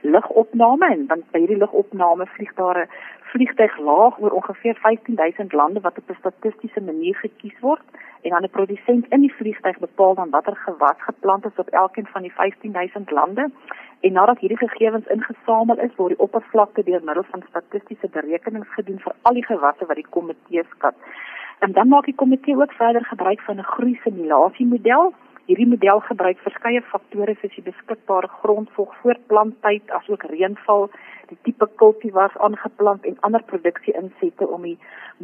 lugopname 0.00 0.86
en 0.90 1.06
dan 1.06 1.22
by 1.30 1.38
hierdie 1.38 1.62
lugopname 1.62 2.26
vlieg 2.26 2.54
daar 2.54 2.78
'n 2.82 2.90
vliegtyg 3.32 3.78
laag 3.78 4.20
oor 4.20 4.30
ongeveer 4.30 4.74
15000 4.74 5.52
lande 5.52 5.80
wat 5.80 5.98
op 5.98 6.10
'n 6.10 6.18
statistiese 6.18 6.80
manier 6.80 7.14
gekies 7.14 7.58
word 7.60 7.86
en 8.22 8.30
dan 8.30 8.42
'n 8.42 8.50
produsent 8.50 9.06
in 9.08 9.20
die 9.20 9.34
vliegtyg 9.34 9.78
bepaal 9.78 10.14
dan 10.14 10.30
watter 10.30 10.56
gewas 10.56 10.98
geplant 10.98 11.44
is 11.44 11.56
op 11.56 11.68
elkeen 11.68 12.06
van 12.06 12.22
die 12.22 12.32
15000 12.32 13.10
lande 13.10 13.50
En 14.00 14.12
nadat 14.12 14.38
hierdie 14.38 14.58
gegevens 14.58 15.06
ingesamel 15.06 15.78
is, 15.78 15.94
word 15.96 16.14
die 16.14 16.22
oppervlakte 16.22 16.82
deur 16.86 17.02
middel 17.02 17.24
van 17.30 17.42
statistiese 17.48 18.08
berekenings 18.14 18.68
gedoen 18.76 19.00
vir 19.02 19.14
al 19.22 19.34
die 19.34 19.46
gewasse 19.46 19.86
wat 19.90 19.98
die 19.98 20.10
komitee 20.16 20.62
skat. 20.74 20.94
En 21.66 21.72
dan 21.74 21.88
maak 21.88 22.06
die 22.06 22.14
komitee 22.14 22.54
ook 22.56 22.72
verder 22.78 23.04
gebruik 23.04 23.40
van 23.40 23.58
'n 23.58 23.70
groei 23.72 23.98
simulasiemodel. 24.04 25.12
Hierdie 25.48 25.64
model 25.64 26.02
gebruik 26.04 26.42
verskeie 26.44 26.82
faktore 26.90 27.32
soos 27.40 27.54
die 27.56 27.62
beskikbare 27.64 28.28
grondvog, 28.42 28.90
voortplantyd, 29.00 29.86
asook 29.96 30.26
reënval, 30.28 30.90
die 31.30 31.38
tipe 31.46 31.64
kultivars 31.80 32.36
aangeplant 32.44 33.06
en 33.08 33.16
ander 33.24 33.40
produksie-insette 33.48 34.44
om 34.44 34.66
die 34.68 34.74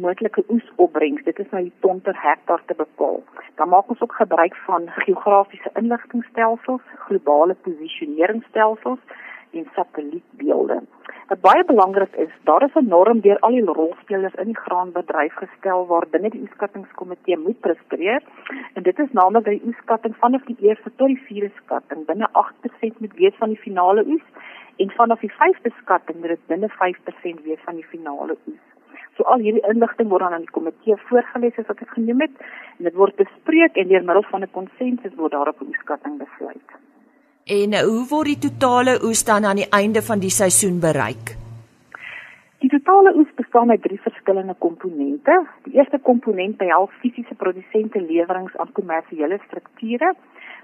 moontlike 0.01 0.41
oesopbrengs, 0.55 1.21
dit 1.29 1.43
is 1.43 1.51
nou 1.53 1.61
die 1.67 1.75
ton 1.85 2.01
per 2.07 2.17
hektaar 2.23 2.65
te 2.65 2.73
bepaal. 2.79 3.21
Dan 3.61 3.69
maak 3.69 3.93
ons 3.93 4.01
ook 4.01 4.17
gebruik 4.17 4.57
van 4.65 4.89
geografiese 5.05 5.69
inligtingstelsels, 5.83 6.81
globale 7.05 7.53
posisioneringsstelsels 7.69 9.21
en 9.55 9.67
satellietbeelde. 9.75 10.81
Wat 11.27 11.41
baie 11.41 11.63
belangrik 11.65 12.15
is, 12.15 12.33
daar 12.43 12.63
is 12.63 12.75
'n 12.75 12.87
norm 12.87 13.19
deur 13.19 13.39
al 13.39 13.55
die 13.57 13.63
rolspelers 13.79 14.35
in 14.35 14.45
die 14.45 14.61
graanbedryf 14.65 15.33
gestel 15.33 15.87
waar 15.87 16.05
binne 16.09 16.29
die 16.29 16.41
oeskattingskomitee 16.41 17.37
moet 17.37 17.59
presteer 17.59 18.21
en 18.73 18.83
dit 18.83 18.99
is 18.99 19.11
naamlik 19.11 19.45
die 19.45 19.61
oeskatting 19.65 20.15
vanaf 20.15 20.43
die 20.45 20.57
eerste 20.59 20.91
tot 20.95 21.07
die 21.07 21.23
vierde 21.27 21.51
skatting 21.55 22.05
binne 22.05 22.29
8% 22.31 22.99
moet 22.99 23.15
wees 23.15 23.35
van 23.37 23.49
die 23.49 23.63
finale 23.65 24.05
oes 24.07 24.27
en 24.75 24.91
vanaf 24.91 25.19
die 25.19 25.31
vyfde 25.39 25.71
skatting 25.81 26.19
moet 26.19 26.33
dit 26.35 26.47
binne 26.47 26.69
5% 26.69 27.43
wees 27.43 27.61
van 27.65 27.75
die 27.75 27.89
finale 27.93 28.37
oes. 28.47 28.63
So 29.17 29.23
al 29.23 29.39
hierdie 29.39 29.67
inligting 29.69 30.09
word 30.09 30.21
dan 30.21 30.33
aan 30.33 30.47
die 30.47 30.55
komitee 30.57 30.97
voorgeles 31.09 31.57
as 31.57 31.67
wat 31.67 31.81
ek 31.81 31.93
genoem 31.97 32.25
het 32.25 32.35
en 32.77 32.89
dit 32.89 32.97
word 33.01 33.15
bespreek 33.15 33.77
en 33.77 33.87
deur 33.87 34.03
middel 34.09 34.27
van 34.31 34.43
'n 34.43 34.51
konsensus 34.57 35.15
word 35.15 35.31
daarop 35.31 35.61
'n 35.61 35.71
oeskatting 35.73 36.17
besluit. 36.17 36.69
En 37.45 37.73
uh, 37.77 37.79
hoe 37.85 38.07
word 38.09 38.25
die 38.25 38.49
totale 38.49 38.95
oes 39.05 39.19
dan 39.21 39.45
aan 39.45 39.59
die 39.59 39.67
einde 39.69 40.01
van 40.01 40.17
die 40.17 40.31
seisoen 40.33 40.79
bereik? 40.81 41.35
Die 42.57 42.69
totale 42.71 43.11
oes 43.19 43.29
bestaan 43.37 43.69
uit 43.69 43.83
drie 43.83 43.99
verskillende 44.01 44.55
komponente. 44.57 45.35
Die 45.67 45.75
eerste 45.77 45.99
komponent 46.01 46.57
behels 46.57 46.95
fisiese 47.03 47.37
produsente 47.37 48.01
leweringe 48.01 48.49
aan 48.57 48.71
kommersiële 48.73 49.37
strukture 49.43 50.15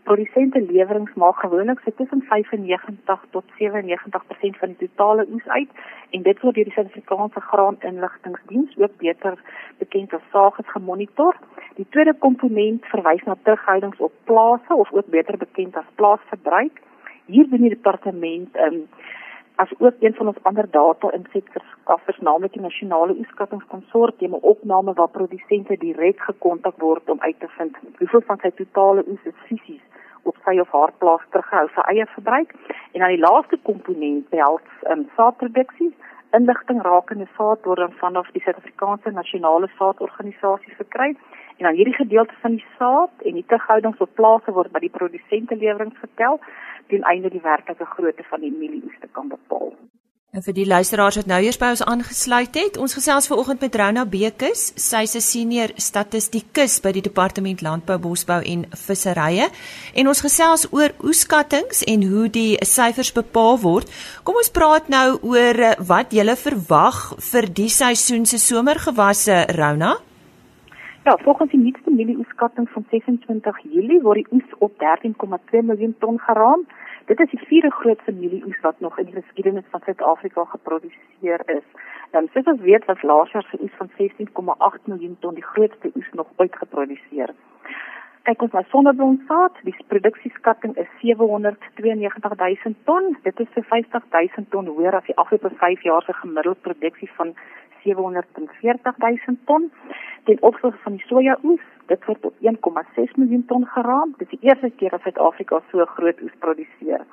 Produsente 0.04 0.62
lewerings 0.62 1.14
maak 1.14 1.36
gewoonlik 1.40 1.80
so 1.80 1.92
tussen 1.96 2.22
95 2.22 3.26
tot 3.30 3.44
97% 3.60 4.58
van 4.62 4.74
die 4.74 4.88
totale 4.88 5.28
oes 5.34 5.48
uit 5.48 5.70
en 6.10 6.22
dit 6.22 6.42
word 6.42 6.56
deur 6.56 6.70
die 6.70 6.74
Suid-Afrikaanse 6.74 7.42
Graaninligtingdiens 7.50 8.78
ook 8.78 8.98
beter 8.98 9.38
bekend 9.78 10.14
as 10.14 10.26
SAGS 10.32 10.74
gemonitor. 10.74 11.38
Die 11.76 11.86
tweede 11.90 12.14
komponent 12.14 12.86
verwys 12.94 13.24
na 13.30 13.38
terughoudings 13.44 13.98
op 13.98 14.14
plase 14.24 14.74
of 14.76 14.92
ook 14.92 15.10
beter 15.14 15.38
bekend 15.38 15.78
as 15.78 15.94
plaasverbruik. 15.96 16.82
Hier 17.26 17.48
binne 17.48 17.70
die 17.70 17.76
departement 17.78 18.58
um, 18.58 18.84
as 19.62 19.70
ook 19.78 19.94
een 20.00 20.14
van 20.14 20.28
ons 20.28 20.44
ander 20.50 20.68
data 20.72 21.12
insetverskaffers 21.12 22.20
naamlik 22.20 22.54
die 22.54 22.62
nasionale 22.62 23.16
oeskattingskonsortium 23.24 24.34
'n 24.36 24.48
opname 24.54 24.94
waar 24.94 25.14
produsente 25.18 25.78
direk 25.78 26.20
gekontak 26.20 26.78
word 26.78 27.10
om 27.10 27.22
uit 27.22 27.40
te 27.40 27.48
vind 27.58 27.78
hoeveel 27.98 28.22
van 28.22 28.38
sy 28.42 28.52
totale 28.62 29.04
oes 29.08 29.24
is 29.24 29.40
fisies 29.48 29.91
op 30.24 30.38
sy 30.46 30.60
of 30.60 30.72
haar 30.76 30.94
plaas 31.04 31.26
terughou 31.34 31.68
vir 31.76 31.90
eie 31.94 32.06
verbruik. 32.16 32.56
En 32.94 33.04
dan 33.04 33.14
die 33.14 33.26
laaste 33.26 33.60
komponent 33.70 34.30
behels 34.30 34.88
um, 34.94 35.06
saadproduksie. 35.18 35.92
Inligting 36.38 36.82
rakende 36.82 37.28
saad 37.38 37.66
word 37.68 37.84
dan 37.84 37.96
vanaf 38.00 38.30
die 38.36 38.42
Suid-Afrikaanse 38.42 39.12
Nasionale 39.12 39.70
Saadorganisasie 39.78 40.76
verkry. 40.80 41.16
En 41.58 41.68
dan 41.68 41.76
hierdie 41.76 41.98
gedeelte 41.98 42.38
van 42.42 42.58
die 42.58 42.66
saad 42.78 43.26
en 43.26 43.40
die 43.40 43.46
terughoudings 43.48 44.00
op 44.02 44.14
plase 44.16 44.54
word 44.56 44.72
by 44.72 44.84
die 44.86 44.94
produsente 45.00 45.56
lewering 45.56 45.92
vertel 46.04 46.40
ten 46.88 47.04
einde 47.04 47.30
die 47.30 47.44
werklike 47.44 47.86
grootte 47.96 48.24
van 48.30 48.40
die 48.40 48.54
mielieoes 48.54 49.00
te 49.00 49.12
kan 49.12 49.28
bepaal. 49.28 49.76
En 50.32 50.40
vir 50.40 50.54
die 50.56 50.64
luisteraars 50.64 51.18
wat 51.20 51.28
nou 51.28 51.42
eers 51.44 51.58
by 51.60 51.74
ons 51.74 51.82
aangesluit 51.84 52.56
het, 52.56 52.78
ons 52.80 52.94
gesels 52.96 53.26
vanoggend 53.28 53.66
met 53.66 53.74
Rona 53.76 54.06
Bekes. 54.08 54.62
Sy 54.80 55.02
is 55.04 55.16
'n 55.16 55.20
senior 55.20 55.72
statistikus 55.76 56.80
by 56.80 56.92
die 56.96 57.02
Departement 57.02 57.62
Landbou, 57.62 57.98
Bosbou 58.00 58.40
en 58.40 58.64
Visserye. 58.72 59.50
En 59.94 60.08
ons 60.08 60.22
gesels 60.22 60.72
oor 60.72 60.96
oeskattinge 61.04 61.84
en 61.86 62.04
hoe 62.04 62.30
die 62.30 62.56
syfers 62.64 63.12
bepaal 63.12 63.60
word. 63.60 63.92
Kom 64.24 64.36
ons 64.36 64.50
praat 64.50 64.88
nou 64.88 65.20
oor 65.22 65.60
eh, 65.60 65.76
wat 65.80 66.14
jy 66.14 66.36
verwag 66.36 67.14
vir 67.32 67.54
die 67.54 67.70
seisoen 67.70 68.26
se 68.26 68.38
somergewasse, 68.38 69.48
Rona. 69.58 69.98
Ja, 71.04 71.18
volgens 71.24 71.52
die 71.52 71.60
nuutste 71.60 71.92
mielieoeskatting 71.92 72.70
van 72.70 72.86
26 72.90 73.58
Julie 73.64 74.02
word 74.02 74.16
die 74.16 74.28
oes 74.32 74.50
op 74.60 74.72
13,2 74.80 75.62
miljoen 75.62 75.96
ton 76.00 76.20
geraam. 76.20 76.64
Dit 77.06 77.20
is 77.20 77.30
die 77.30 77.46
vierde 77.46 77.72
grootste 77.72 78.12
mielieoes 78.12 78.60
wat 78.62 78.80
nog 78.80 78.98
in 79.00 79.06
die 79.06 79.22
geskiedenis 79.22 79.66
van 79.70 79.82
Suid-Afrika 79.86 80.44
geproduseer 80.46 81.42
is. 81.46 81.68
Dan 82.12 82.28
soos 82.34 82.46
ons 82.46 82.62
weet, 82.62 82.86
was 82.86 83.02
laas 83.02 83.32
jaar 83.32 83.48
se 83.50 83.58
oes 83.62 83.78
van 83.78 83.90
16,8 83.98 84.84
miljoen 84.92 85.18
ton 85.20 85.34
die 85.34 85.50
grootste 85.54 85.92
oes 85.96 86.12
nog 86.12 86.28
ooit 86.36 86.56
geproduseer. 86.56 87.34
Kyk 88.30 88.44
ons 88.46 88.54
na 88.54 88.62
sonneblomsaad, 88.70 89.56
die 89.66 89.74
produksieskatting 89.90 90.76
is 90.78 90.90
792 91.02 92.36
000 92.38 92.76
ton. 92.86 93.16
Dit 93.24 93.40
is 93.40 93.50
so 93.56 93.62
50 93.62 94.04
000 94.12 94.46
ton 94.54 94.68
hoër 94.70 95.00
as 95.00 95.08
die 95.10 95.18
afgelope 95.18 95.50
5 95.64 95.88
jaar 95.90 96.06
se 96.06 96.14
gemiddelde 96.14 96.62
produksie 96.68 97.10
van 97.18 97.34
740 97.84 98.98
000 98.98 99.38
ton. 99.46 99.72
Ten 100.24 100.38
opsigte 100.42 100.78
van 100.84 100.98
die 100.98 101.06
sojaoes, 101.08 101.64
dit 101.86 102.06
word 102.06 102.26
op 102.26 102.34
1,6 102.42 103.16
miljoen 103.16 103.46
ton 103.46 103.66
geraam. 103.66 104.14
Dit 104.18 104.32
is 104.32 104.40
die 104.40 104.50
eerste 104.50 104.70
keer 104.70 104.90
dat 104.90 105.02
Suid-Afrika 105.02 105.62
so 105.72 105.86
groot 105.86 106.22
oes 106.22 106.38
produseer. 106.40 107.06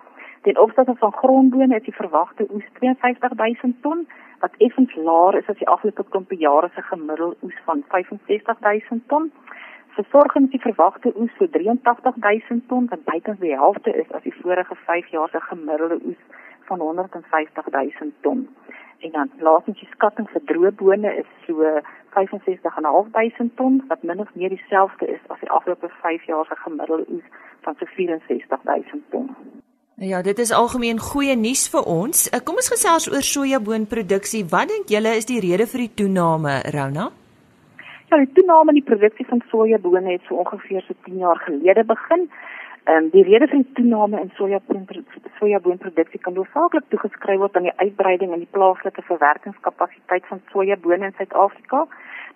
Ten 0.42 0.58
opsigte 0.58 0.94
van 0.98 1.12
grondbone 1.12 1.76
is 1.76 1.82
die 1.82 1.94
verwagte 1.94 2.46
oes 2.54 2.64
52 2.78 3.34
000 3.36 3.72
ton, 3.82 4.06
wat 4.40 4.54
effens 4.58 4.94
laer 4.94 5.38
is 5.40 5.48
as 5.48 5.58
die 5.58 5.68
afgelope 5.68 6.04
klompe 6.08 6.36
jare 6.38 6.70
se 6.74 6.82
gemiddelde 6.82 7.36
oes 7.42 7.58
van 7.64 7.82
65 7.88 8.60
000 8.60 9.00
ton. 9.06 9.32
Versorging 9.98 10.44
is 10.44 10.50
die 10.50 10.62
verwagte 10.62 11.12
oes 11.16 11.32
so 11.38 11.48
83 11.56 12.20
000 12.50 12.60
ton, 12.68 12.86
wat 12.90 13.04
bykans 13.04 13.40
die 13.42 13.56
helfte 13.56 13.94
is 14.02 14.12
as 14.14 14.22
die 14.22 14.34
vorige 14.42 14.76
5 14.86 15.10
jaar 15.16 15.28
se 15.32 15.40
gemiddelde 15.40 15.98
oes 16.06 16.20
van 16.70 16.78
150 16.80 17.72
000 17.72 18.12
ton. 18.20 18.46
En 18.98 19.10
dan 19.12 19.30
laasens 19.38 19.78
die 19.78 19.88
skatting 19.92 20.26
vir 20.32 20.42
droë 20.50 20.72
bone 20.80 21.10
is 21.20 21.28
so 21.46 21.62
65.500 22.16 23.54
ton 23.60 23.78
wat 23.88 24.02
min 24.02 24.20
of 24.24 24.34
meer 24.34 24.50
dieselfde 24.50 25.06
is 25.06 25.22
as 25.28 25.40
die 25.40 25.50
afgelope 25.50 25.90
5 26.02 26.26
jaar 26.26 26.46
se 26.48 26.56
gemiddelde 26.64 27.06
oes 27.14 27.28
van 27.66 27.78
so 27.78 27.86
64.000 27.94 29.10
ton. 29.10 29.30
Ja, 29.98 30.22
dit 30.22 30.38
is 30.38 30.52
algemeen 30.54 31.00
goeie 31.02 31.34
nuus 31.36 31.68
vir 31.70 31.86
ons. 31.90 32.28
Eh, 32.30 32.38
kom 32.44 32.58
ons 32.62 32.70
gesels 32.70 33.08
oor 33.10 33.22
sojaboonproduksie. 33.22 34.44
Wat 34.50 34.70
dink 34.70 34.90
julle 34.94 35.16
is 35.18 35.26
die 35.26 35.40
rede 35.42 35.66
vir 35.66 35.82
die 35.86 35.94
toename, 36.02 36.60
Rona? 36.74 37.08
Ja, 38.10 38.16
die 38.16 38.30
toename 38.32 38.72
in 38.72 38.78
die 38.78 38.86
produksie 38.86 39.26
van 39.26 39.42
sojabone 39.50 40.14
het 40.14 40.22
so 40.28 40.38
ongeveer 40.42 40.86
so 40.86 40.94
10 41.04 41.18
jaar 41.18 41.42
gelede 41.46 41.84
begin. 41.84 42.28
Ehm 42.88 43.04
um, 43.04 43.08
die 43.12 43.22
rede 43.22 43.46
vir 43.50 43.58
die 43.60 43.72
toename 43.76 44.20
in 44.24 44.30
sojaboonproduksie 44.36 46.20
kan 46.24 46.36
hoofsaaklik 46.40 46.86
toegeskryf 46.92 47.40
word 47.42 47.58
aan 47.58 47.66
die 47.68 47.80
uitbreiding 47.82 48.30
in 48.32 48.44
die 48.44 48.54
plaaslike 48.56 49.02
verwerkingskapasiteit 49.08 50.24
van 50.30 50.40
sojabone 50.52 51.10
in 51.10 51.12
Suid-Afrika. 51.18 51.82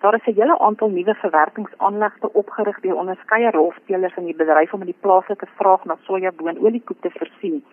Daar 0.03 0.19
is 0.19 0.27
'n 0.27 0.37
hele 0.41 0.59
aantal 0.67 0.89
nuwe 0.89 1.15
verwerkingsaanlegte 1.23 2.33
opgerig 2.41 2.79
deur 2.85 3.01
onderskeie 3.05 3.51
rolspelers 3.51 4.17
in 4.21 4.29
die 4.29 4.39
bedryf 4.43 4.73
om 4.73 4.85
die 4.85 5.01
plaaslike 5.05 5.47
vraag 5.55 5.85
na 5.85 5.97
sojaboonoliekoek 6.03 7.01
te 7.01 7.11
voorsien. 7.17 7.63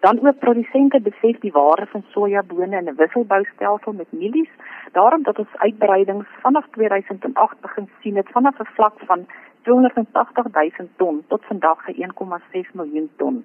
Dan 0.00 0.26
ook 0.26 0.38
produsente 0.38 1.00
besef 1.00 1.36
die 1.40 1.52
waarde 1.52 1.86
van 1.86 2.04
sojabone 2.08 2.76
in 2.76 2.88
'n 2.88 2.96
wisselboustelsel 2.96 3.92
met 3.92 4.12
mielies, 4.12 4.52
daarom 4.92 5.22
dat 5.22 5.38
ons 5.38 5.56
uitbreidings 5.56 6.28
vanaf 6.40 6.66
2008 6.70 7.60
begin 7.60 7.88
sien 8.00 8.16
het 8.16 8.28
vanaf 8.28 8.58
'n 8.58 8.74
vlak 8.74 8.94
van 9.06 9.26
280 9.62 10.46
000 10.78 10.88
ton 10.96 11.24
tot 11.28 11.44
vandag 11.44 11.84
ge 11.84 12.08
1,6 12.62 12.72
miljoen 12.72 13.10
ton. 13.16 13.44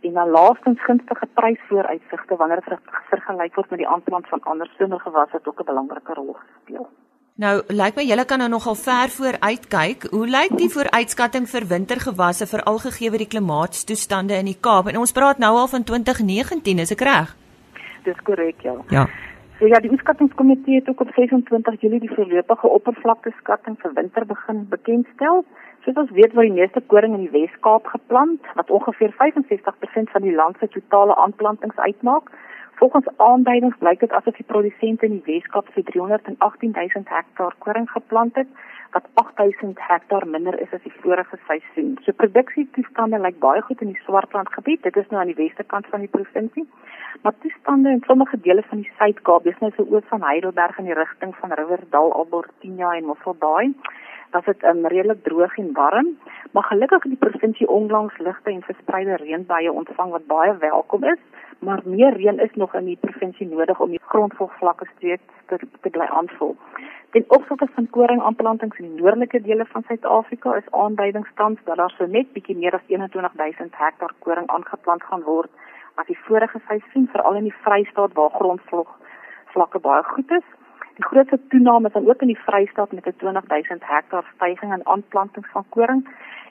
En 0.00 0.12
na 0.12 0.26
laastens 0.26 0.84
gunstige 0.84 1.26
prysvooruitsigte 1.34 2.36
wanneer 2.36 2.62
dit 2.64 2.78
vergelyk 3.10 3.54
word 3.54 3.70
met 3.70 3.78
die 3.78 3.88
aanplant 3.88 4.28
van 4.28 4.42
ander 4.42 4.70
somergewasse 4.78 5.36
het 5.36 5.48
ook 5.48 5.60
'n 5.60 5.70
belangrike 5.72 6.14
rol 6.14 6.36
gespeel. 6.40 6.88
Nou, 7.38 7.62
lyk 7.68 7.94
my 7.94 8.02
julle 8.02 8.24
kan 8.24 8.38
nou 8.38 8.48
nogal 8.50 8.74
ver 8.74 9.08
vooruitkyk. 9.08 10.08
Hoe 10.10 10.26
lyk 10.26 10.56
die 10.58 10.70
vooruitskatting 10.70 11.48
vir 11.48 11.66
wintergewasse 11.66 12.46
veral 12.46 12.78
gegee 12.78 13.10
die 13.10 13.26
klimaatstoestande 13.26 14.34
in 14.34 14.44
die 14.44 14.56
Kaap? 14.60 14.86
En 14.86 14.98
ons 14.98 15.12
praat 15.12 15.38
nou 15.38 15.52
al 15.56 15.68
van 15.68 15.84
2019, 15.84 16.78
is 16.78 16.90
ek 16.90 17.00
reg? 17.00 17.36
Dis 18.02 18.18
korrek, 18.26 18.60
ja. 18.66 18.74
Ja. 18.88 19.06
So 19.58 19.66
ja, 19.66 19.80
die 19.82 19.90
oeskattingskomitee 19.90 20.74
het 20.74 20.88
ook 20.88 21.00
op 21.00 21.08
26 21.14 21.80
Julie 21.80 21.98
die 22.00 22.12
voorlopige 22.14 22.68
oppervlakteskatting 22.68 23.74
vir 23.82 23.94
winter 23.96 24.26
begin 24.26 24.60
bekendstel. 24.70 25.40
Soos 25.82 25.98
ons 26.02 26.12
weet, 26.14 26.36
word 26.36 26.46
die 26.46 26.60
meeste 26.60 26.82
koring 26.92 27.16
in 27.16 27.24
die 27.24 27.32
Wes-Kaap 27.32 27.90
geplant, 27.90 28.46
wat 28.54 28.70
ongeveer 28.70 29.10
65% 29.18 30.14
van 30.14 30.22
die 30.22 30.34
land 30.34 30.60
se 30.60 30.68
totale 30.76 31.16
aanplantings 31.24 31.82
uitmaak. 31.88 32.30
Volgens 32.78 33.08
aanduidings 33.16 33.76
blyk 33.78 34.00
dit 34.00 34.12
asof 34.14 34.36
die 34.38 34.46
produsente 34.46 35.06
in 35.06 35.16
die 35.16 35.24
Wes-Kaap 35.26 35.70
vir 35.74 35.84
318 35.88 36.74
000 36.76 37.08
hektaar 37.10 37.54
koring 37.64 37.88
geplant 37.90 38.36
het, 38.38 38.50
wat 38.94 39.08
8000 39.22 39.80
hektaar 39.86 40.26
minder 40.34 40.54
is 40.62 40.72
as 40.76 40.84
die 40.84 40.92
vorige 41.00 41.40
seisoen. 41.48 41.96
So 42.04 42.14
produksietoestande 42.22 43.18
lyk 43.24 43.40
baie 43.42 43.64
goed 43.66 43.82
in 43.82 43.90
die 43.96 44.04
Swartland 44.04 44.52
gebied. 44.54 44.82
Dit 44.86 44.96
is 44.96 45.10
nou 45.10 45.20
aan 45.20 45.32
die 45.32 45.40
weste 45.40 45.66
kant 45.66 45.90
van 45.90 46.06
die 46.06 46.12
provinsie. 46.12 46.68
Maar 47.22 47.34
toestande 47.42 47.90
in 47.96 48.04
sommige 48.06 48.38
dele 48.46 48.62
van 48.70 48.84
die 48.84 48.92
Suid-Kaap, 48.98 49.42
dis 49.50 49.58
nou 49.58 49.72
so 49.74 49.86
oos 49.90 50.06
van 50.12 50.22
Heidelberg 50.22 50.78
in 50.78 50.86
die 50.86 50.98
rigting 51.00 51.34
van 51.40 51.56
Riverdal, 51.58 52.12
Albertina 52.14 52.94
en 52.94 53.10
Mosselbaai, 53.10 53.74
dat 54.30 54.44
dit 54.44 54.62
um, 54.70 54.86
redelik 54.86 55.24
droog 55.24 55.56
en 55.58 55.72
warm, 55.72 56.14
maar 56.52 56.70
gelukkig 56.70 57.02
het 57.02 57.12
die 57.12 57.28
provinsie 57.28 57.68
onlangs 57.68 58.18
ligte 58.18 58.50
en 58.50 58.62
verspreide 58.62 59.16
reënbuie 59.16 59.72
ontvang 59.72 60.10
wat 60.10 60.26
baie 60.26 60.56
welkom 60.60 61.04
is, 61.04 61.20
maar 61.58 61.80
meer 61.84 62.12
reën 62.16 62.38
is 62.38 62.54
nog 62.54 62.67
in 62.74 62.84
die 62.84 62.98
provinsie 63.00 63.48
nodig 63.48 63.80
om 63.80 63.90
die 63.90 64.00
grondvlakte 64.12 64.86
steeds 64.96 65.22
te, 65.46 65.58
te 65.80 65.90
bly 65.90 66.06
aanvul. 66.20 66.56
Ten 67.10 67.24
opsigte 67.28 67.68
van 67.74 67.90
koringaanplantings 67.90 68.78
in 68.78 68.90
die 68.90 69.00
noordelike 69.02 69.40
dele 69.40 69.64
van 69.72 69.82
Suid-Afrika 69.86 70.54
is 70.56 70.70
aanduidings 70.70 71.30
tans 71.34 71.60
dat 71.64 71.76
daar 71.76 71.94
so 71.96 72.06
net 72.06 72.32
bietjie 72.32 72.56
meer 72.56 72.74
as 72.74 72.84
21000 72.86 73.76
hektaar 73.76 74.12
koring 74.18 74.48
aangeplant 74.52 75.02
gaan 75.02 75.22
word 75.22 75.50
as 75.94 76.06
die 76.06 76.18
vorige 76.26 76.60
seisoen 76.66 77.08
veral 77.12 77.40
in 77.40 77.48
die 77.48 77.58
Vrystaat 77.64 78.12
waar 78.18 78.30
grondvlog 78.30 78.90
vlakke 79.54 79.78
baie 79.78 80.02
goed 80.12 80.30
is. 80.30 80.44
Die 80.98 81.06
grootste 81.06 81.38
toename 81.48 81.88
is 81.88 81.92
dan 81.92 82.08
ook 82.10 82.22
in 82.26 82.32
die 82.34 82.42
Vrystaat 82.44 82.92
met 82.92 83.06
'n 83.06 83.16
20000 83.16 83.82
hektaar 83.86 84.26
stygings 84.34 84.76
in 84.76 84.86
aanplantings 84.86 85.50
van 85.52 85.64
koring 85.68 86.08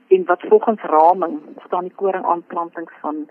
en 0.08 0.26
wat 0.26 0.42
volgens 0.50 0.82
raming 0.82 1.40
staan 1.66 1.84
die 1.84 1.96
koringaanplantings 1.96 2.94
van 3.02 3.28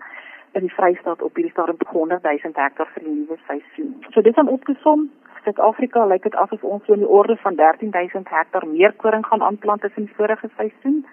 in 0.57 0.65
die 0.65 0.73
Vrystaat 0.73 1.21
op 1.21 1.35
hierdie 1.35 1.53
stadium 1.53 1.77
100000 1.85 2.57
hektaar 2.57 2.89
vir 2.93 3.03
die 3.05 3.13
nuwe 3.13 3.37
seisoen. 3.47 3.95
So 4.13 4.21
dit 4.25 4.37
is 4.37 4.53
opgesom 4.57 5.09
Suid-Afrika 5.47 6.05
lyk 6.05 6.23
dit 6.27 6.35
asof 6.35 6.63
ons 6.67 6.83
so 6.85 6.95
in 6.97 7.03
die 7.05 7.13
orde 7.19 7.37
van 7.43 7.55
13000 7.55 8.29
hektaar 8.35 8.65
meer 8.67 8.91
koring 9.03 9.25
gaan 9.25 9.45
aanplant 9.49 9.85
as 9.87 9.95
in 9.95 10.09
die 10.09 10.17
vorige 10.17 10.49
seisoen. 10.57 11.05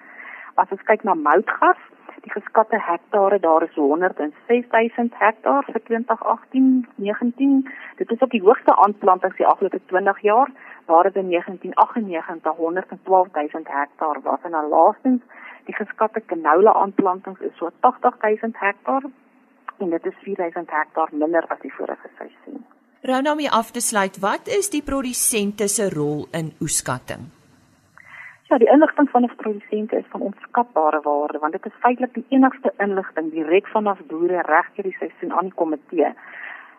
As 0.59 0.73
ons 0.75 0.83
kyk 0.89 1.05
na 1.07 1.15
moutgas, 1.15 1.79
die 2.25 2.33
geskatte 2.33 2.81
hektare 2.81 3.39
daar 3.39 3.63
is 3.67 3.77
106000 3.77 5.15
hektaar 5.21 5.67
vir 5.69 5.83
2018-19. 5.91 7.55
Dit 8.01 8.11
is 8.11 8.23
ook 8.23 8.35
die 8.35 8.43
hoogste 8.43 8.77
aanplanting 8.87 9.37
die 9.37 9.47
afgelope 9.47 9.81
20 9.93 10.21
jaar, 10.27 10.51
waar 10.91 11.11
dit 11.11 11.21
in 11.23 11.29
1998 11.31 12.59
112000 12.59 13.69
hektaar 13.69 14.23
was 14.23 14.43
en 14.43 14.51
dan 14.51 14.69
laastens 14.69 15.23
die 15.65 15.75
geskatte 15.75 16.21
canola 16.27 16.73
aanplantings 16.73 17.41
is 17.41 17.57
so 17.59 17.71
80000 17.81 18.59
hektaar 18.59 19.03
en 19.79 19.91
dit 19.91 20.07
is 20.07 20.19
4000 20.23 20.71
hektaar 20.71 21.09
minder 21.13 21.47
as 21.49 21.61
die 21.61 21.73
vorige 21.73 22.09
seisoen. 22.19 22.65
Rona 23.03 23.33
om 23.33 23.47
af 23.47 23.71
te 23.71 23.81
sluit, 23.81 24.19
wat 24.19 24.49
is 24.49 24.71
die 24.71 24.83
produsente 24.83 25.69
se 25.69 25.89
rol 25.93 26.27
in 26.33 26.53
oeskatting? 26.61 27.27
Ja, 28.49 28.59
die 28.59 28.71
inligting 28.71 29.11
van 29.11 29.23
'n 29.25 29.37
produsent 29.37 29.93
is 29.93 30.05
van 30.09 30.21
onskatbare 30.21 31.01
waarde 31.03 31.39
want 31.39 31.53
dit 31.53 31.67
is 31.67 31.81
feitelik 31.81 32.15
die 32.15 32.27
enigste 32.29 32.73
inligting 32.77 33.31
direk 33.31 33.67
vanaf 33.67 33.99
boere 34.07 34.43
reg 34.43 34.69
deur 34.75 34.85
die 34.85 34.97
seisoen 34.99 35.33
aan 35.33 35.49
die 35.49 35.55
komitee. 35.55 36.15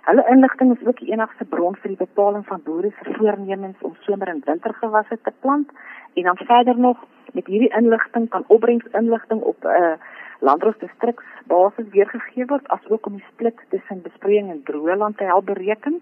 Hulle 0.01 0.25
inligting 0.29 0.77
is 0.77 0.87
ook 0.87 0.99
die 0.99 1.11
enigste 1.11 1.45
bron 1.45 1.75
vir 1.75 1.89
die 1.89 2.05
bepaling 2.05 2.45
van 2.45 2.61
boere 2.63 2.89
se 2.89 3.13
voornemens 3.13 3.81
om 3.81 3.95
somer 3.99 4.27
en 4.27 4.41
wintergewasse 4.45 5.17
te 5.21 5.33
plant 5.39 5.69
en 6.13 6.23
dan 6.23 6.37
verder 6.37 6.77
nog 6.77 6.97
met 7.33 7.47
hierdie 7.47 7.73
inligting 7.77 8.29
kan 8.29 8.43
opbrengsinligting 8.47 9.41
op 9.41 9.63
'n 9.63 9.67
uh, 9.67 9.93
landroosdistriks 10.39 11.23
basis 11.47 11.89
weergegee 11.91 12.45
word 12.45 12.67
asook 12.75 13.05
om 13.05 13.19
die 13.19 13.25
split 13.31 13.59
tussen 13.69 14.01
besproeiing 14.01 14.51
en 14.51 14.63
droëland 14.63 15.17
te 15.17 15.23
help 15.23 15.45
bereken. 15.45 16.01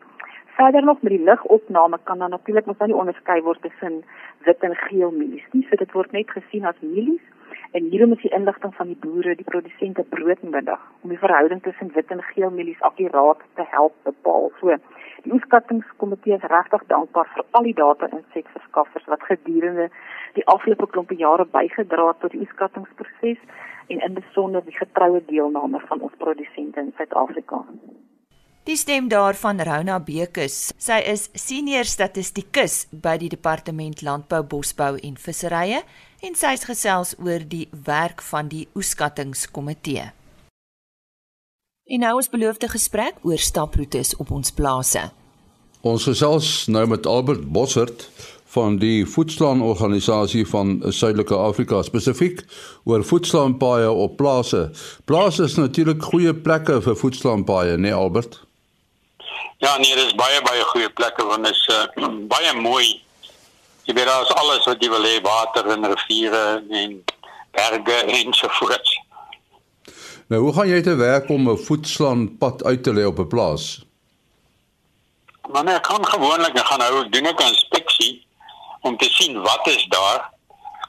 Verder 0.57 0.83
nog 0.83 1.01
met 1.01 1.11
die 1.11 1.23
ligopname 1.23 1.99
kan 2.03 2.19
dan 2.19 2.29
natuurlik 2.29 2.65
mos 2.65 2.77
nou 2.77 2.89
nie 2.91 2.99
onderskei 2.99 3.41
word 3.41 3.61
tussen 3.61 4.03
wit 4.45 4.63
en 4.63 4.75
geel 4.75 5.11
mielies 5.11 5.45
nie. 5.51 5.65
So 5.69 5.75
dit 5.75 5.91
word 5.91 6.11
net 6.11 6.29
gesien 6.29 6.65
as 6.65 6.79
mielies 6.81 7.23
en 7.73 7.89
hierom 7.89 8.11
is 8.13 8.21
die 8.21 8.33
inligting 8.37 8.73
van 8.75 8.87
die 8.87 8.99
boere, 9.01 9.35
die 9.35 9.49
produsente 9.49 10.03
broodmiddag 10.09 10.81
om 11.01 11.09
die 11.09 11.21
verhouding 11.21 11.61
tussen 11.63 11.89
wit 11.93 12.11
en 12.13 12.21
geel 12.33 12.51
mielies 12.53 12.81
akkuraat 12.81 13.41
te 13.57 13.65
help 13.69 13.95
bepaal. 14.03 14.51
So 14.59 14.77
die 15.23 15.33
oeskattingskomitee 15.33 16.35
is 16.35 16.47
regtig 16.51 16.83
dankbaar 16.91 17.29
vir 17.35 17.45
al 17.57 17.67
die 17.67 17.75
data 17.77 18.09
insetverskaffers 18.11 19.07
wat 19.11 19.23
gedurende 19.29 19.89
die 20.37 20.45
afgelope 20.55 20.87
klompe 20.91 21.15
jare 21.19 21.45
bygedra 21.57 22.09
het 22.11 22.23
tot 22.23 22.35
die 22.35 22.43
oeskattingsproses 22.43 23.41
en 23.93 23.99
in 24.07 24.15
besonder 24.19 24.63
die 24.65 24.75
getroue 24.77 25.21
deelname 25.27 25.79
van 25.87 26.01
ons 26.01 26.15
produsente 26.19 26.79
in 26.79 26.93
Suid-Afrika. 26.97 27.61
Die 28.63 28.77
stem 28.79 29.09
daarvan 29.11 29.59
Rona 29.59 29.97
Bekus. 29.99 30.71
Sy 30.79 31.01
is 31.11 31.25
senior 31.35 31.83
statistikus 31.83 32.85
by 32.91 33.17
die 33.19 33.27
Departement 33.33 34.01
Landbou, 34.07 34.39
Bosbou 34.47 34.95
en 35.03 35.19
Visserye 35.19 35.81
en 36.23 36.39
sy 36.39 36.53
het 36.55 36.63
gesels 36.69 37.11
oor 37.19 37.43
die 37.43 37.65
werk 37.85 38.23
van 38.23 38.47
die 38.47 38.63
oeskattingskomitee. 38.79 40.07
En 41.85 41.99
nou 41.99 42.13
ons 42.15 42.29
beloofde 42.29 42.69
gesprek 42.71 43.17
oor 43.27 43.37
staproetes 43.37 44.15
op 44.15 44.29
ons 44.31 44.51
plase. 44.55 45.09
Ons 45.83 46.05
gesels 46.07 46.67
nou 46.71 46.85
met 46.87 47.05
Albert 47.05 47.43
Bossert 47.51 48.05
van 48.53 48.77
die 48.79 49.03
voedselorganisasie 49.09 50.45
van 50.47 50.77
Suidelike 50.87 51.35
Afrika 51.35 51.81
spesifiek 51.83 52.45
oor 52.87 53.03
voedselpaaie 53.03 53.91
op 53.91 54.15
plase. 54.15 54.69
Plase 55.05 55.43
is 55.43 55.57
natuurlik 55.59 56.03
goeie 56.07 56.33
plekke 56.33 56.79
vir 56.87 56.95
voedselpaaie, 56.95 57.75
né 57.75 57.89
nee 57.89 57.93
Albert? 57.93 58.39
Ja, 59.57 59.75
nee, 59.77 59.95
dit 59.95 60.05
is 60.05 60.15
baie 60.15 60.39
baie 60.47 60.63
goeie 60.71 60.89
plekke 60.89 61.27
want 61.27 61.51
is 61.51 61.67
uh, 61.67 62.07
baie 62.33 62.55
mooi. 62.61 63.01
Jy 63.83 63.93
weet 63.99 64.07
daar's 64.07 64.31
alles 64.39 64.63
wat 64.71 64.79
jy 64.79 64.87
wil 64.93 65.03
hê, 65.03 65.17
water 65.23 65.67
en 65.75 65.91
riviere 65.91 66.45
en 66.63 67.01
berge 67.51 68.03
en 68.21 68.31
so 68.39 68.47
voort. 68.61 68.99
Nou, 70.33 70.45
hoe 70.45 70.53
gaan 70.53 70.67
jy 70.67 70.81
te 70.81 70.95
werk 70.97 71.29
om 71.29 71.49
'n 71.49 71.57
voetslaanpad 71.57 72.63
uit 72.63 72.83
te 72.83 72.93
lê 72.93 73.05
op 73.05 73.19
'n 73.19 73.27
plaas? 73.27 73.85
Maar 75.51 75.63
nee, 75.63 75.75
ek 75.75 75.83
kan 75.83 76.05
gewoonlik 76.05 76.57
gaan 76.59 76.79
nou 76.79 77.09
doen 77.09 77.27
'n 77.27 77.43
inspeksie 77.51 78.25
om 78.81 78.97
te 78.97 79.09
sien 79.09 79.41
wat 79.41 79.67
is 79.67 79.85
daar. 79.89 80.33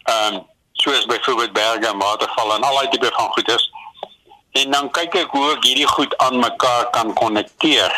Ehm 0.05 0.35
um, 0.35 0.47
soos 0.73 1.07
byvoorbeeld 1.07 1.53
berge 1.53 1.87
en 1.87 1.99
watervalle 1.99 2.55
en 2.55 2.63
al 2.63 2.75
daai 2.75 2.89
tipe 2.89 3.11
van 3.13 3.33
goedes. 3.33 3.71
En 4.51 4.71
dan 4.71 4.91
kyk 4.91 5.15
ek 5.15 5.31
hoe 5.31 5.51
ek 5.53 5.65
hierdie 5.65 5.87
goed 5.87 6.17
aan 6.17 6.39
mekaar 6.39 6.91
kan 6.91 7.13
konnekteer 7.13 7.93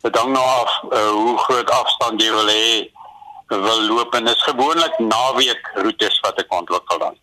dit 0.00 0.16
hang 0.16 0.32
nou 0.32 0.44
af 0.44 0.82
uh, 0.92 1.10
hoe 1.10 1.38
groot 1.38 1.70
afstand 1.70 2.22
jy 2.22 2.30
wil 2.32 2.48
hê 2.48 2.90
wil 3.50 3.80
loop 3.90 4.14
en 4.14 4.30
is 4.30 4.42
gewoonlik 4.42 4.98
naweek 4.98 5.72
roetes 5.74 6.20
wat 6.20 6.38
ek 6.38 6.52
ontwikkel 6.54 6.98
dan. 6.98 7.16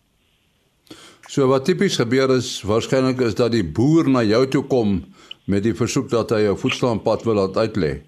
So 1.28 1.44
wat 1.44 1.66
tipies 1.68 1.98
gebeur 2.00 2.30
is 2.32 2.62
waarskynlik 2.64 3.18
is 3.20 3.34
dat 3.36 3.52
die 3.52 3.64
boer 3.64 4.06
na 4.08 4.22
jou 4.24 4.46
toe 4.48 4.62
kom 4.64 5.02
met 5.44 5.60
die 5.66 5.74
versoek 5.76 6.08
dat 6.08 6.30
hy 6.32 6.48
'n 6.48 6.56
voetstaanpad 6.56 7.24
wil 7.28 7.36
laat 7.36 7.56
uitlê. 7.56 8.00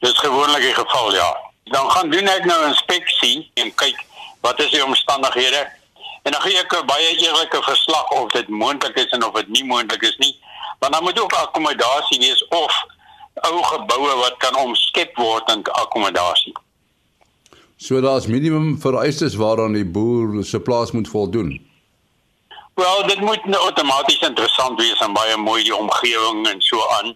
Dis 0.00 0.18
gewoonlik 0.24 0.62
die 0.64 0.74
geval 0.74 1.12
ja. 1.12 1.28
Dan 1.64 1.90
gaan 1.90 2.10
doen 2.10 2.28
ek 2.28 2.44
nou 2.44 2.56
inspeksie 2.68 3.50
en 3.60 3.74
kyk 3.74 4.00
wat 4.40 4.60
is 4.60 4.70
die 4.70 4.84
omstandighede 4.84 5.68
en 6.24 6.32
dan 6.32 6.40
gee 6.40 6.56
ek 6.56 6.72
'n 6.72 6.86
baie 6.86 7.10
eerlike 7.20 7.60
verslag 7.62 8.08
of 8.10 8.32
dit 8.32 8.48
moontlik 8.48 8.96
is 8.96 9.12
en 9.12 9.24
of 9.24 9.34
dit 9.34 9.48
nie 9.48 9.64
moontlik 9.64 10.02
is 10.02 10.16
nie. 10.16 10.40
Want 10.80 10.92
dan 10.92 11.02
moet 11.02 11.20
ook 11.20 11.32
akkommodasie 11.32 12.18
wees 12.18 12.48
of 12.48 12.72
ou 13.44 13.62
geboue 13.62 14.16
wat 14.16 14.36
kan 14.38 14.56
omskep 14.56 15.16
word 15.16 15.50
in 15.50 15.62
akkommodasie. 15.62 16.56
So 17.76 18.00
daar's 18.00 18.26
minimum 18.26 18.80
vereistes 18.80 19.34
waaraan 19.34 19.72
die 19.72 19.84
boer 19.84 20.44
se 20.44 20.60
plaas 20.60 20.92
moet 20.92 21.08
voldoen. 21.08 21.75
Wel, 22.76 23.06
dit 23.06 23.20
moet 23.20 23.44
nou 23.44 23.62
outomaties 23.62 24.20
interessant 24.20 24.80
wees 24.80 24.98
en 25.00 25.14
baie 25.16 25.36
mooi 25.40 25.62
die 25.64 25.76
omgewing 25.76 26.42
en 26.50 26.58
so 26.60 26.82
aan. 26.98 27.14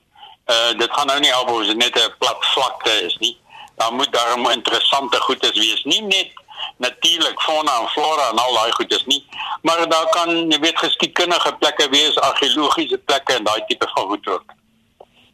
Uh 0.55 0.71
dit 0.81 0.93
gaan 0.97 1.11
nou 1.11 1.19
nie 1.21 1.33
help 1.35 1.51
as 1.53 1.67
dit 1.69 1.77
net 1.77 1.99
'n 2.01 2.15
plat 2.19 2.47
vlakte 2.53 2.95
is 3.09 3.17
nie. 3.25 3.35
Daar 3.77 3.93
moet 3.93 4.13
daar 4.13 4.39
'n 4.39 4.51
interessante 4.51 5.21
goedes 5.21 5.59
wees, 5.59 5.83
nie 5.85 6.03
net 6.03 6.31
natuurlik 6.77 7.43
fauna 7.43 7.81
en 7.81 7.89
flora 7.89 8.31
en 8.31 8.39
al 8.39 8.55
daai 8.55 8.73
goedes 8.73 9.05
nie, 9.05 9.25
maar 9.63 9.89
daar 9.89 10.09
kan 10.17 10.51
jy 10.51 10.59
weet 10.61 10.79
geskiedkundige 10.79 11.53
plekke 11.59 11.89
wees, 11.91 12.17
argeologiese 12.17 12.99
plekke 12.99 13.33
en 13.33 13.45
daai 13.45 13.63
tipe 13.67 13.89
van 13.95 14.09
goed 14.09 14.29
ook. 14.29 14.45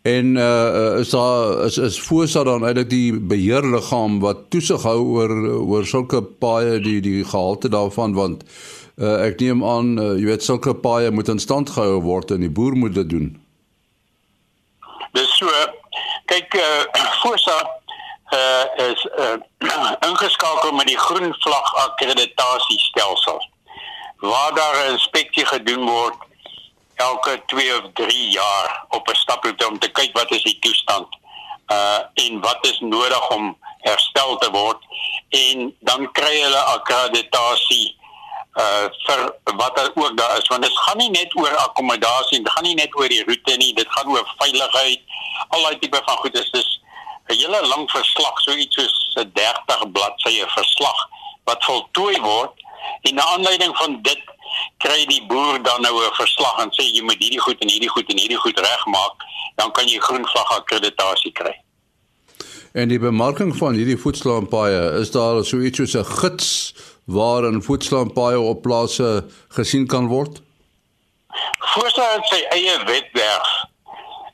En 0.03 0.37
uh 0.37 0.99
is 0.99 1.11
daar 1.11 1.65
is 1.65 1.77
is 1.77 2.01
Fosa 2.01 2.43
dan 2.45 2.67
eintlik 2.67 2.91
die 2.91 3.21
beheerliggaam 3.21 4.21
wat 4.21 4.51
toesig 4.51 4.83
hou 4.83 5.01
oor 5.01 5.31
oor 5.71 5.87
sulke 5.87 6.23
paaie 6.23 6.81
die 6.81 7.01
die 7.01 7.25
gehalte 7.25 7.69
daarvan 7.69 8.15
want 8.15 8.43
uh, 8.43 8.76
ek 8.97 9.41
neem 9.41 9.65
aan 9.65 9.99
uh, 10.01 10.13
jy 10.17 10.25
weet 10.25 10.45
sulke 10.45 10.73
paaie 10.75 11.11
moet 11.13 11.29
in 11.29 11.39
stand 11.39 11.71
gehou 11.71 12.01
word 12.01 12.31
en 12.31 12.41
die 12.41 12.53
boer 12.53 12.77
moet 12.77 12.95
dit 12.97 13.09
doen. 13.11 13.27
Dis 15.13 15.33
so 15.37 15.51
kyk 16.33 16.57
uh, 16.57 16.85
Fosa 17.21 17.59
uh, 18.33 18.65
is 18.89 19.07
uh, 19.19 19.37
ingeskakel 20.09 20.73
met 20.73 20.89
die 20.89 20.99
groen 20.99 21.35
vlag 21.45 21.75
akkreditasiestelsel 21.85 23.43
waar 24.25 24.55
daar 24.55 24.77
'n 24.87 24.93
inspeksie 24.93 25.47
gedoen 25.47 25.85
word 25.85 26.17
elke 26.95 27.43
2 27.47 27.77
of 27.79 27.93
3 27.93 28.31
jaar 28.31 28.87
op 28.89 29.09
'n 29.09 29.15
staproete 29.15 29.69
om 29.69 29.79
te 29.79 29.89
kyk 29.89 30.13
wat 30.13 30.31
is 30.31 30.43
die 30.43 30.59
toestand 30.59 31.09
uh 31.69 32.01
en 32.15 32.41
wat 32.41 32.67
is 32.67 32.79
nodig 32.81 33.31
om 33.31 33.57
herstel 33.79 34.37
te 34.37 34.51
word 34.51 34.79
en 35.29 35.75
dan 35.81 36.13
kry 36.13 36.41
hulle 36.41 36.63
akkreditasie 36.77 37.97
uh 38.57 38.87
vir 39.07 39.21
wat 39.57 39.79
er 39.79 39.91
ook 39.95 40.17
daar 40.17 40.39
is 40.39 40.49
want 40.49 40.63
dit 40.63 40.79
gaan 40.79 40.97
nie 40.97 41.11
net 41.11 41.37
oor 41.37 41.57
akkommodasie 41.57 42.39
dit 42.39 42.53
gaan 42.53 42.65
nie 42.65 42.75
net 42.75 42.95
oor 42.97 43.09
die 43.09 43.25
roete 43.25 43.57
nie 43.57 43.75
dit 43.75 43.89
gaan 43.89 44.09
oor 44.09 44.35
veiligheid 44.39 45.03
al 45.49 45.63
daai 45.63 45.79
tipe 45.79 46.01
van 46.05 46.17
goed. 46.17 46.39
Is 46.39 46.51
dis 46.51 46.81
'n 47.29 47.35
hele 47.35 47.67
lang 47.67 47.91
verslag 47.91 48.41
so 48.41 48.53
iets 48.53 48.77
soos 48.77 49.15
'n 49.17 49.31
30 49.33 49.93
bladsye 49.93 50.47
verslag 50.49 50.99
wat 51.45 51.65
voltooi 51.65 52.21
word. 52.21 52.53
En 53.03 53.15
na 53.15 53.23
aanleiding 53.23 53.77
van 53.77 53.99
dit 54.03 54.23
kry 54.79 55.05
die 55.07 55.27
boer 55.27 55.63
dan 55.63 55.81
nou 55.81 55.95
'n 56.05 56.15
verslag 56.15 56.59
en 56.59 56.71
sê 56.71 56.83
jy 56.83 57.03
moet 57.03 57.19
hierdie 57.19 57.41
goed 57.41 57.59
en 57.61 57.71
hierdie 57.71 57.89
goed 57.89 58.11
en 58.11 58.19
hierdie 58.19 58.43
goed 58.45 58.59
regmaak 58.59 59.15
dan 59.57 59.73
kan 59.73 59.89
jy 59.89 59.99
groen 59.99 60.27
vlag 60.27 60.51
akkreditasie 60.59 61.33
kry. 61.33 61.55
En 62.73 62.89
die 62.89 62.99
bemarking 62.99 63.57
van 63.57 63.75
hierdie 63.75 63.97
voetslaanpaaie 63.97 65.01
is 65.01 65.11
daar 65.11 65.45
so 65.45 65.61
iets 65.61 65.79
soos 65.79 65.95
'n 65.95 66.05
gids 66.05 66.75
waar 67.07 67.43
'n 67.43 67.63
voetslaanpaaie 67.63 68.41
op 68.41 68.63
plase 68.63 69.25
gesien 69.49 69.87
kan 69.87 70.07
word? 70.07 70.43
Voorstel 71.59 72.23
sy 72.23 72.41
eie 72.49 72.85
wetwerf 72.85 73.51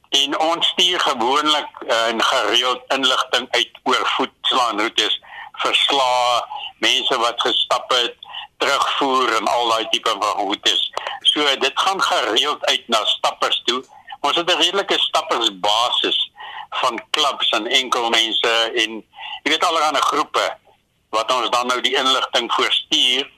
en 0.09 0.39
ons 0.39 0.67
stuur 0.67 1.01
gewoonlik 1.01 1.69
uh, 1.87 2.07
en 2.07 2.23
gereeld 2.23 2.83
inligting 2.89 3.47
uit 3.51 3.71
oor 3.83 4.07
voetslaanroetes, 4.17 5.21
verslae, 5.53 6.43
mense 6.79 7.19
wat 7.19 7.41
gestap 7.41 7.91
het, 7.91 8.17
terugvoer 8.57 9.37
en 9.37 9.47
al 9.47 9.69
daai 9.69 9.89
tipe 9.91 10.17
van 10.21 10.45
roetes. 10.45 10.93
So 11.21 11.45
dit 11.59 11.73
gaan 11.75 12.03
gereeld 12.03 12.65
uit 12.65 12.89
na 12.89 13.05
stappers 13.05 13.63
toe. 13.65 13.85
Ons 14.21 14.37
het 14.37 14.53
'n 14.53 14.63
redelike 14.63 14.99
stappersbasis 14.99 16.31
van 16.71 17.01
klubs 17.11 17.51
en 17.51 17.67
enkelmense 17.67 18.55
en 18.75 18.91
jy 19.43 19.51
weet 19.51 19.65
allerlei 19.65 20.01
groepe 20.01 20.57
wat 21.13 21.33
ons 21.33 21.53
dan 21.53 21.69
nou 21.71 21.81
die 21.85 21.97
inligting 21.97 22.51
voorstuur 22.53 23.29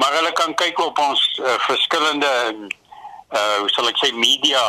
maar 0.00 0.14
hulle 0.16 0.32
kan 0.32 0.54
kyk 0.54 0.78
op 0.80 0.98
ons 0.98 1.22
uh, 1.38 1.56
verskillende 1.68 2.32
uh 3.30 3.58
hoe 3.60 3.68
sal 3.70 3.86
ek 3.86 3.98
sê 4.00 4.08
media 4.16 4.62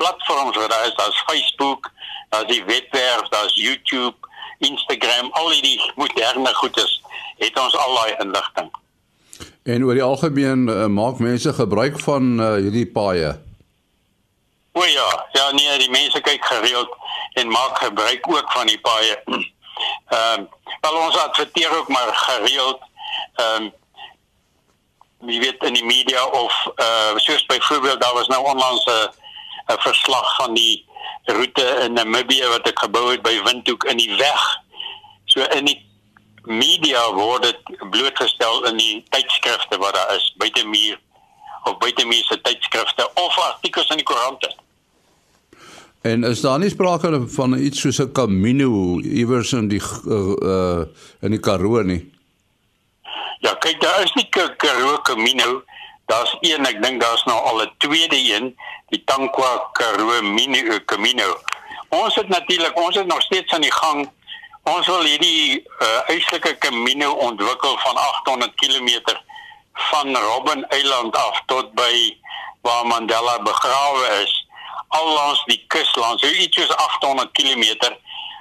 platforms 0.00 0.56
wat 0.58 0.70
daar 0.72 0.86
is. 0.88 0.94
Daar's 0.98 1.22
Facebook 1.28 1.90
daar's 2.32 2.48
die 2.50 2.64
webwerf 2.64 3.28
daar's 3.34 3.54
YouTube 3.54 4.16
Instagram 4.58 5.28
al 5.38 5.50
die 5.62 5.78
moderne 5.96 6.54
goedes 6.54 6.96
het 7.38 7.58
ons 7.58 7.76
al 7.76 7.94
daai 7.94 8.14
inligting. 8.24 8.70
En 9.62 9.84
oor 9.84 9.94
die 9.94 10.02
algemeen 10.02 10.66
uh, 10.68 10.86
maak 10.86 11.20
mense 11.22 11.52
gebruik 11.54 12.00
van 12.00 12.40
uh, 12.40 12.54
hierdie 12.56 12.88
paaie? 12.90 13.36
O 14.72 14.84
ja 14.84 15.10
ja 15.36 15.50
nee 15.52 15.78
die 15.84 15.92
mense 15.94 16.20
kyk 16.20 16.44
gereeld 16.44 16.96
en 17.38 17.54
maak 17.54 17.78
gebruik 17.84 18.26
ook 18.28 18.52
van 18.56 18.66
die 18.66 18.80
paaie 18.80 19.14
Ehm 20.08 20.40
um, 20.40 20.48
wel 20.80 20.96
ons 20.96 21.16
adverteer 21.16 21.76
ook 21.76 21.88
maar 21.88 22.14
gereeld 22.14 22.80
ehm 23.34 23.62
um, 23.62 23.72
wie 25.18 25.40
weet 25.40 25.62
in 25.62 25.72
die 25.74 25.84
media 25.84 26.24
of 26.26 26.66
uh 26.76 27.16
soos 27.16 27.46
byvoorbeeld 27.46 28.00
daar 28.00 28.14
was 28.14 28.26
nou 28.26 28.44
onlangs 28.44 28.84
'n 28.84 29.10
'n 29.72 29.80
verslag 29.80 30.36
van 30.36 30.54
die 30.54 30.86
roete 31.24 31.66
in 31.84 31.92
Namibië 31.92 32.46
wat 32.46 32.68
ek 32.68 32.78
gebou 32.78 33.10
het 33.10 33.22
by 33.22 33.42
Windhoek 33.42 33.84
in 33.84 33.96
die 33.96 34.16
weg. 34.16 34.42
So 35.24 35.42
in 35.42 35.64
die 35.64 35.86
media 36.42 37.12
word 37.12 37.42
dit 37.42 37.90
blootgestel 37.90 38.64
in 38.64 38.76
die 38.76 39.04
tydskrifte 39.08 39.78
wat 39.78 39.94
daar 39.94 40.14
is, 40.14 40.32
buitemuur 40.36 41.00
of 41.64 41.76
buitemuur 41.78 42.24
se 42.24 42.40
tydskrifte 42.40 43.10
of 43.14 43.38
artikels 43.38 43.90
in 43.92 44.00
die 44.00 44.06
koerante. 44.08 44.54
En 46.00 46.24
is 46.24 46.40
daar 46.40 46.58
nie 46.58 46.70
sprake 46.70 47.24
van 47.28 47.58
iets 47.58 47.80
soos 47.80 47.98
'n 47.98 48.12
Camino 48.12 49.00
iewers 49.00 49.52
in 49.52 49.68
die 49.68 49.82
uh, 50.06 50.36
uh 50.42 50.84
in 51.20 51.30
die 51.30 51.40
Karoo 51.40 51.82
nie? 51.82 52.12
Ja, 53.40 53.54
kyk, 53.54 53.80
daar 53.80 54.02
is 54.02 54.12
nie 54.14 54.28
'n 54.30 54.56
Karoo 54.56 54.98
Camino. 55.02 55.62
Daar's 56.06 56.36
een, 56.40 56.66
ek 56.66 56.82
dink 56.82 57.00
daar's 57.00 57.24
nou 57.24 57.38
al 57.44 57.62
'n 57.62 57.72
tweede 57.78 58.34
een, 58.34 58.56
die 58.88 59.02
Tankwa 59.04 59.68
Karoo 59.72 60.22
Mini 60.22 60.60
uh, 60.60 60.74
Camino. 60.84 61.38
Ons 61.88 62.14
het 62.14 62.28
natuurlik, 62.28 62.80
ons 62.80 62.96
is 62.96 63.06
nog 63.06 63.22
steeds 63.22 63.52
aan 63.52 63.60
die 63.60 63.72
gang. 63.72 64.10
Ons 64.62 64.86
wil 64.86 65.02
hierdie 65.02 65.58
uh 65.58 65.98
uitslike 66.06 66.58
Camino 66.58 67.12
ontwikkel 67.12 67.78
van 67.78 67.96
800 67.96 68.54
km 68.54 69.18
van 69.72 70.16
Robben 70.16 70.68
Eiland 70.68 71.16
af 71.16 71.42
tot 71.46 71.74
by 71.74 72.16
waar 72.60 72.86
Mandela 72.86 73.42
begrawe 73.42 74.22
is 74.22 74.47
al 74.88 75.12
langs 75.14 75.44
die 75.44 75.64
kus 75.66 75.94
langs 75.96 76.22
so 76.22 76.28
iets 76.28 76.56
soos 76.56 76.76
800 76.76 77.32
km 77.32 77.64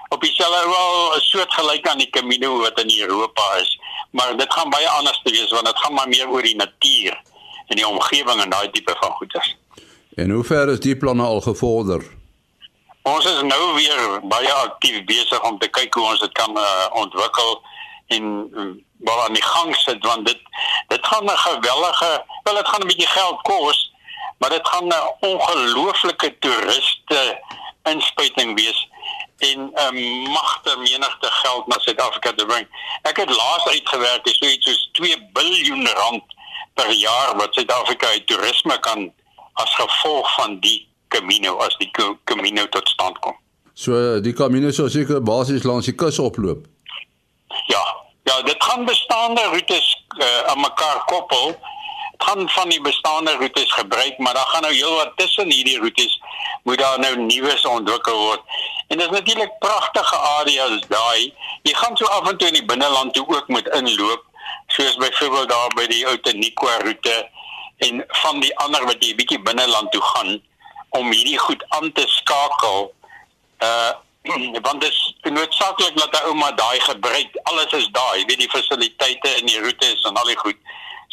op 0.09 0.21
dieselfde 0.21 0.69
wel 0.69 1.15
'n 1.15 1.21
soort 1.21 1.53
gelyk 1.53 1.87
aan 1.87 1.97
die 1.97 2.09
Camino 2.09 2.57
wat 2.57 2.79
in 2.79 2.99
Europa 2.99 3.55
is 3.55 3.79
maar 4.11 4.37
dit 4.37 4.53
gaan 4.53 4.69
baie 4.69 4.89
anders 4.89 5.21
te 5.23 5.31
wees 5.31 5.49
want 5.49 5.65
dit 5.65 5.79
gaan 5.79 5.93
maar 5.93 6.07
meer 6.07 6.29
oor 6.29 6.41
die 6.41 6.55
natuur 6.55 7.21
en 7.67 7.75
die 7.75 7.87
omgewing 7.87 8.41
en 8.41 8.49
daai 8.49 8.69
tipe 8.71 8.95
van 8.99 9.11
goeders. 9.11 9.55
En 10.15 10.29
hoe 10.29 10.43
ver 10.43 10.69
is 10.69 10.79
die 10.79 10.95
planne 10.97 11.23
al 11.23 11.41
gevorder? 11.41 12.03
Ons 13.01 13.25
is 13.25 13.41
nou 13.41 13.73
weer 13.75 14.19
baie 14.27 14.53
aktief 14.53 15.03
besig 15.03 15.43
om 15.43 15.59
te 15.59 15.67
kyk 15.67 15.93
hoe 15.93 16.05
ons 16.05 16.19
dit 16.19 16.31
kan 16.31 16.57
uh, 16.57 16.87
ontwikkel 16.91 17.61
en 18.07 18.25
uh, 18.51 18.65
wel 18.97 19.21
aan 19.23 19.33
die 19.33 19.43
gang 19.43 19.75
sit 19.75 20.05
want 20.05 20.25
dit 20.25 20.41
dit 20.87 21.07
gaan 21.07 21.25
'n 21.25 21.37
gewellige 21.37 22.23
wel 22.43 22.55
dit 22.55 22.67
gaan 22.67 22.81
'n 22.81 22.87
bietjie 22.87 23.07
geld 23.07 23.41
kos 23.41 23.91
maar 24.37 24.49
dit 24.49 24.67
gaan 24.67 24.87
'n 24.87 25.15
ongelooflike 25.19 26.37
toeriste 26.39 27.41
inspuiting 27.83 28.55
wees 28.55 28.87
en 29.37 29.59
'n 29.59 29.95
um, 29.95 30.21
magte 30.31 30.77
menigte 30.77 31.31
geld 31.31 31.67
na 31.67 31.79
Suid-Afrika 31.79 32.33
te 32.33 32.45
bring. 32.45 32.67
Ek 33.01 33.17
het 33.17 33.29
laas 33.29 33.65
uitgewerk 33.65 34.25
is 34.25 34.37
so 34.37 34.45
iets 34.45 34.65
soos 34.65 34.89
2 34.91 35.29
miljard 35.33 35.97
rand 35.97 36.23
per 36.73 36.91
jaar 36.91 37.35
wat 37.35 37.53
Suid-Afrika 37.53 38.07
uit 38.07 38.27
toerisme 38.27 38.79
kan 38.79 39.13
as 39.53 39.75
gevolg 39.75 40.33
van 40.33 40.59
die 40.59 40.87
Camino 41.07 41.57
as 41.57 41.75
die 41.77 41.91
Camino 42.23 42.67
tot 42.69 42.87
stand 42.87 43.19
kom. 43.19 43.35
So 43.73 44.19
die 44.21 44.33
Camino 44.33 44.71
sou 44.71 44.89
seker 44.89 45.21
basies 45.21 45.63
langs 45.63 45.85
die 45.85 45.95
kus 45.95 46.19
oploop. 46.19 46.65
Ja, 47.67 47.83
ja, 48.23 48.41
dit 48.41 48.63
gaan 48.63 48.85
bestaande 48.85 49.43
roetes 49.43 50.05
uh, 50.17 50.41
aan 50.51 50.59
mekaar 50.59 51.03
koppel 51.05 51.59
gaan 52.17 52.49
van 52.49 52.69
die 52.69 52.81
bestaande 52.81 53.31
roetes 53.31 53.71
gebruik, 53.71 54.17
maar 54.17 54.33
daar 54.33 54.45
gaan 54.45 54.61
nou 54.61 54.73
heelwat 54.73 55.11
tussen 55.15 55.51
hierdie 55.51 55.77
roetes 55.77 56.21
moet 56.63 56.77
daar 56.77 56.99
nou 56.99 57.17
nuus 57.17 57.65
ontwikkel 57.65 58.17
word. 58.17 58.41
En 58.87 58.97
dit 58.97 59.05
is 59.05 59.19
natuurlik 59.19 59.59
pragtige 59.59 60.15
areas 60.15 60.81
daai. 60.87 61.33
Jy 61.61 61.73
gaan 61.73 61.97
so 61.97 62.05
af 62.05 62.29
en 62.29 62.37
toe 62.37 62.47
in 62.47 62.53
die 62.53 62.65
binneland 62.65 63.13
toe 63.13 63.27
ook 63.27 63.47
moet 63.47 63.67
inloop, 63.67 64.25
soos 64.67 64.95
byvoorbeeld 64.95 65.49
daar 65.49 65.71
by 65.75 65.85
die 65.87 66.03
ou 66.07 66.17
Tenikwa 66.19 66.77
roete 66.83 67.29
en 67.77 68.03
van 68.07 68.39
die 68.39 68.51
ander 68.57 68.85
wat 68.85 69.03
jy 69.05 69.15
bietjie 69.15 69.41
binneland 69.41 69.91
toe 69.91 70.01
gaan 70.01 70.41
om 70.89 71.11
hierdie 71.11 71.37
goed 71.37 71.63
aan 71.69 71.91
te 71.91 72.03
skakel. 72.07 72.91
Uh 73.63 73.93
want 74.67 74.81
dit 74.81 74.91
is 74.91 75.31
noodsaaklik 75.31 75.95
dat 75.95 76.11
'n 76.11 76.27
ouma 76.27 76.51
daai 76.51 76.79
gebruik. 76.79 77.39
Alles 77.43 77.71
is 77.71 77.87
daai, 77.91 78.25
weet 78.25 78.39
die 78.39 78.49
fasiliteite 78.49 79.29
en 79.39 79.45
die 79.45 79.59
roetes 79.59 80.03
en 80.03 80.15
al 80.15 80.27
die 80.27 80.37
goed. 80.37 80.57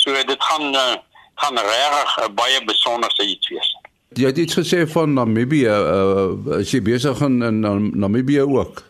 So 0.04 0.12
dit 0.12 0.42
gaan 0.42 0.74
uh, 0.74 0.96
gaan 1.34 1.58
regtig 1.58 2.10
'n 2.28 2.34
baie 2.34 2.64
besonderse 2.64 3.24
iets 3.26 3.48
wees. 3.48 3.76
Jy 4.08 4.26
het 4.26 4.38
iets 4.38 4.54
gesê 4.54 4.86
van 4.86 5.12
Namibië, 5.12 5.74
uh, 5.74 6.58
is 6.60 6.70
jy 6.70 6.82
besig 6.82 7.20
in, 7.20 7.42
in 7.42 7.60
Namibië 7.98 8.42
ook? 8.42 8.82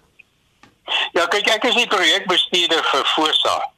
Ja, 1.13 1.27
kyk 1.27 1.47
ek 1.49 1.65
is 1.65 1.79
die 1.79 1.87
projekbestuurder 1.87 2.83
vir 2.91 3.05
Fosa. 3.15 3.71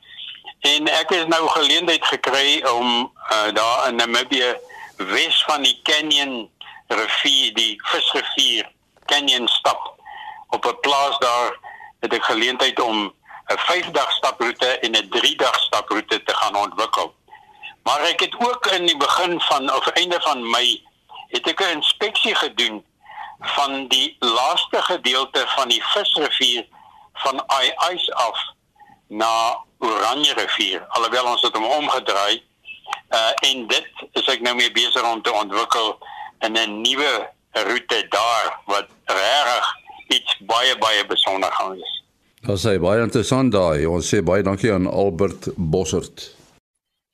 En 0.60 0.88
ek 0.88 1.12
het 1.14 1.28
nou 1.28 1.48
geleentheid 1.48 2.04
gekry 2.04 2.64
om 2.72 2.88
uh, 3.04 3.52
daar 3.52 3.88
in 3.88 4.00
Namibië 4.00 4.56
wes 4.96 5.44
van 5.44 5.62
die 5.62 5.76
Canyon 5.82 6.48
rivier, 6.88 7.52
die 7.54 7.76
visrivier 7.84 8.64
Canyon 9.04 9.48
stap 9.48 9.92
op 10.56 10.64
'n 10.64 10.80
plaas 10.80 11.18
daar 11.18 11.58
het 12.00 12.12
ek 12.12 12.24
geleentheid 12.24 12.80
om 12.80 13.12
'n 13.52 13.60
5-dag 13.68 14.10
staproete 14.12 14.78
en 14.78 14.90
'n 14.90 15.08
3-dag 15.08 15.60
staproete 15.60 16.22
te 16.22 16.34
gaan 16.34 16.56
ontwikkel. 16.56 17.14
Maar 17.86 18.00
ek 18.10 18.20
het 18.20 18.34
ook 18.38 18.66
in 18.66 18.86
die 18.86 18.96
begin 18.96 19.40
van 19.40 19.72
of 19.74 19.86
einde 19.86 20.20
van 20.20 20.50
Mei 20.50 20.82
het 21.34 21.46
ek 21.46 21.60
'n 21.62 21.76
inspeksie 21.78 22.34
gedoen 22.34 22.84
van 23.38 23.88
die 23.88 24.16
laaste 24.18 24.82
gedeelte 24.82 25.44
van 25.46 25.68
die 25.68 25.82
visrivier 25.84 26.66
van 27.12 27.42
Ai 27.46 27.70
Ais 27.76 28.10
af 28.12 28.38
na 29.08 29.58
Oranje 29.78 30.34
rivier 30.34 30.86
alhoewel 30.88 31.26
ons 31.26 31.40
dit 31.40 31.56
omgedraai 31.56 32.42
uh, 33.10 33.50
en 33.50 33.66
dit 33.66 33.88
is 34.12 34.28
ek 34.34 34.40
nou 34.40 34.54
mee 34.54 34.72
besig 34.72 35.12
om 35.12 35.22
te 35.22 35.32
ontwikkel 35.32 35.98
in 36.38 36.52
'n 36.52 36.80
nuwe 36.80 37.28
roete 37.52 38.06
daar 38.08 38.60
wat 38.64 38.88
regtig 39.04 39.66
iets 40.08 40.38
baie 40.40 40.78
baie 40.78 41.06
besonder 41.06 41.52
gaan 41.52 41.70
wees. 41.70 42.02
Ons 42.46 42.66
sê 42.66 42.78
baie 42.80 43.02
interessant 43.02 43.52
daai. 43.52 43.86
Ons 43.86 44.14
sê 44.14 44.22
baie 44.22 44.42
dankie 44.42 44.72
aan 44.72 44.86
Albert 44.86 45.48
Bossert. 45.56 46.35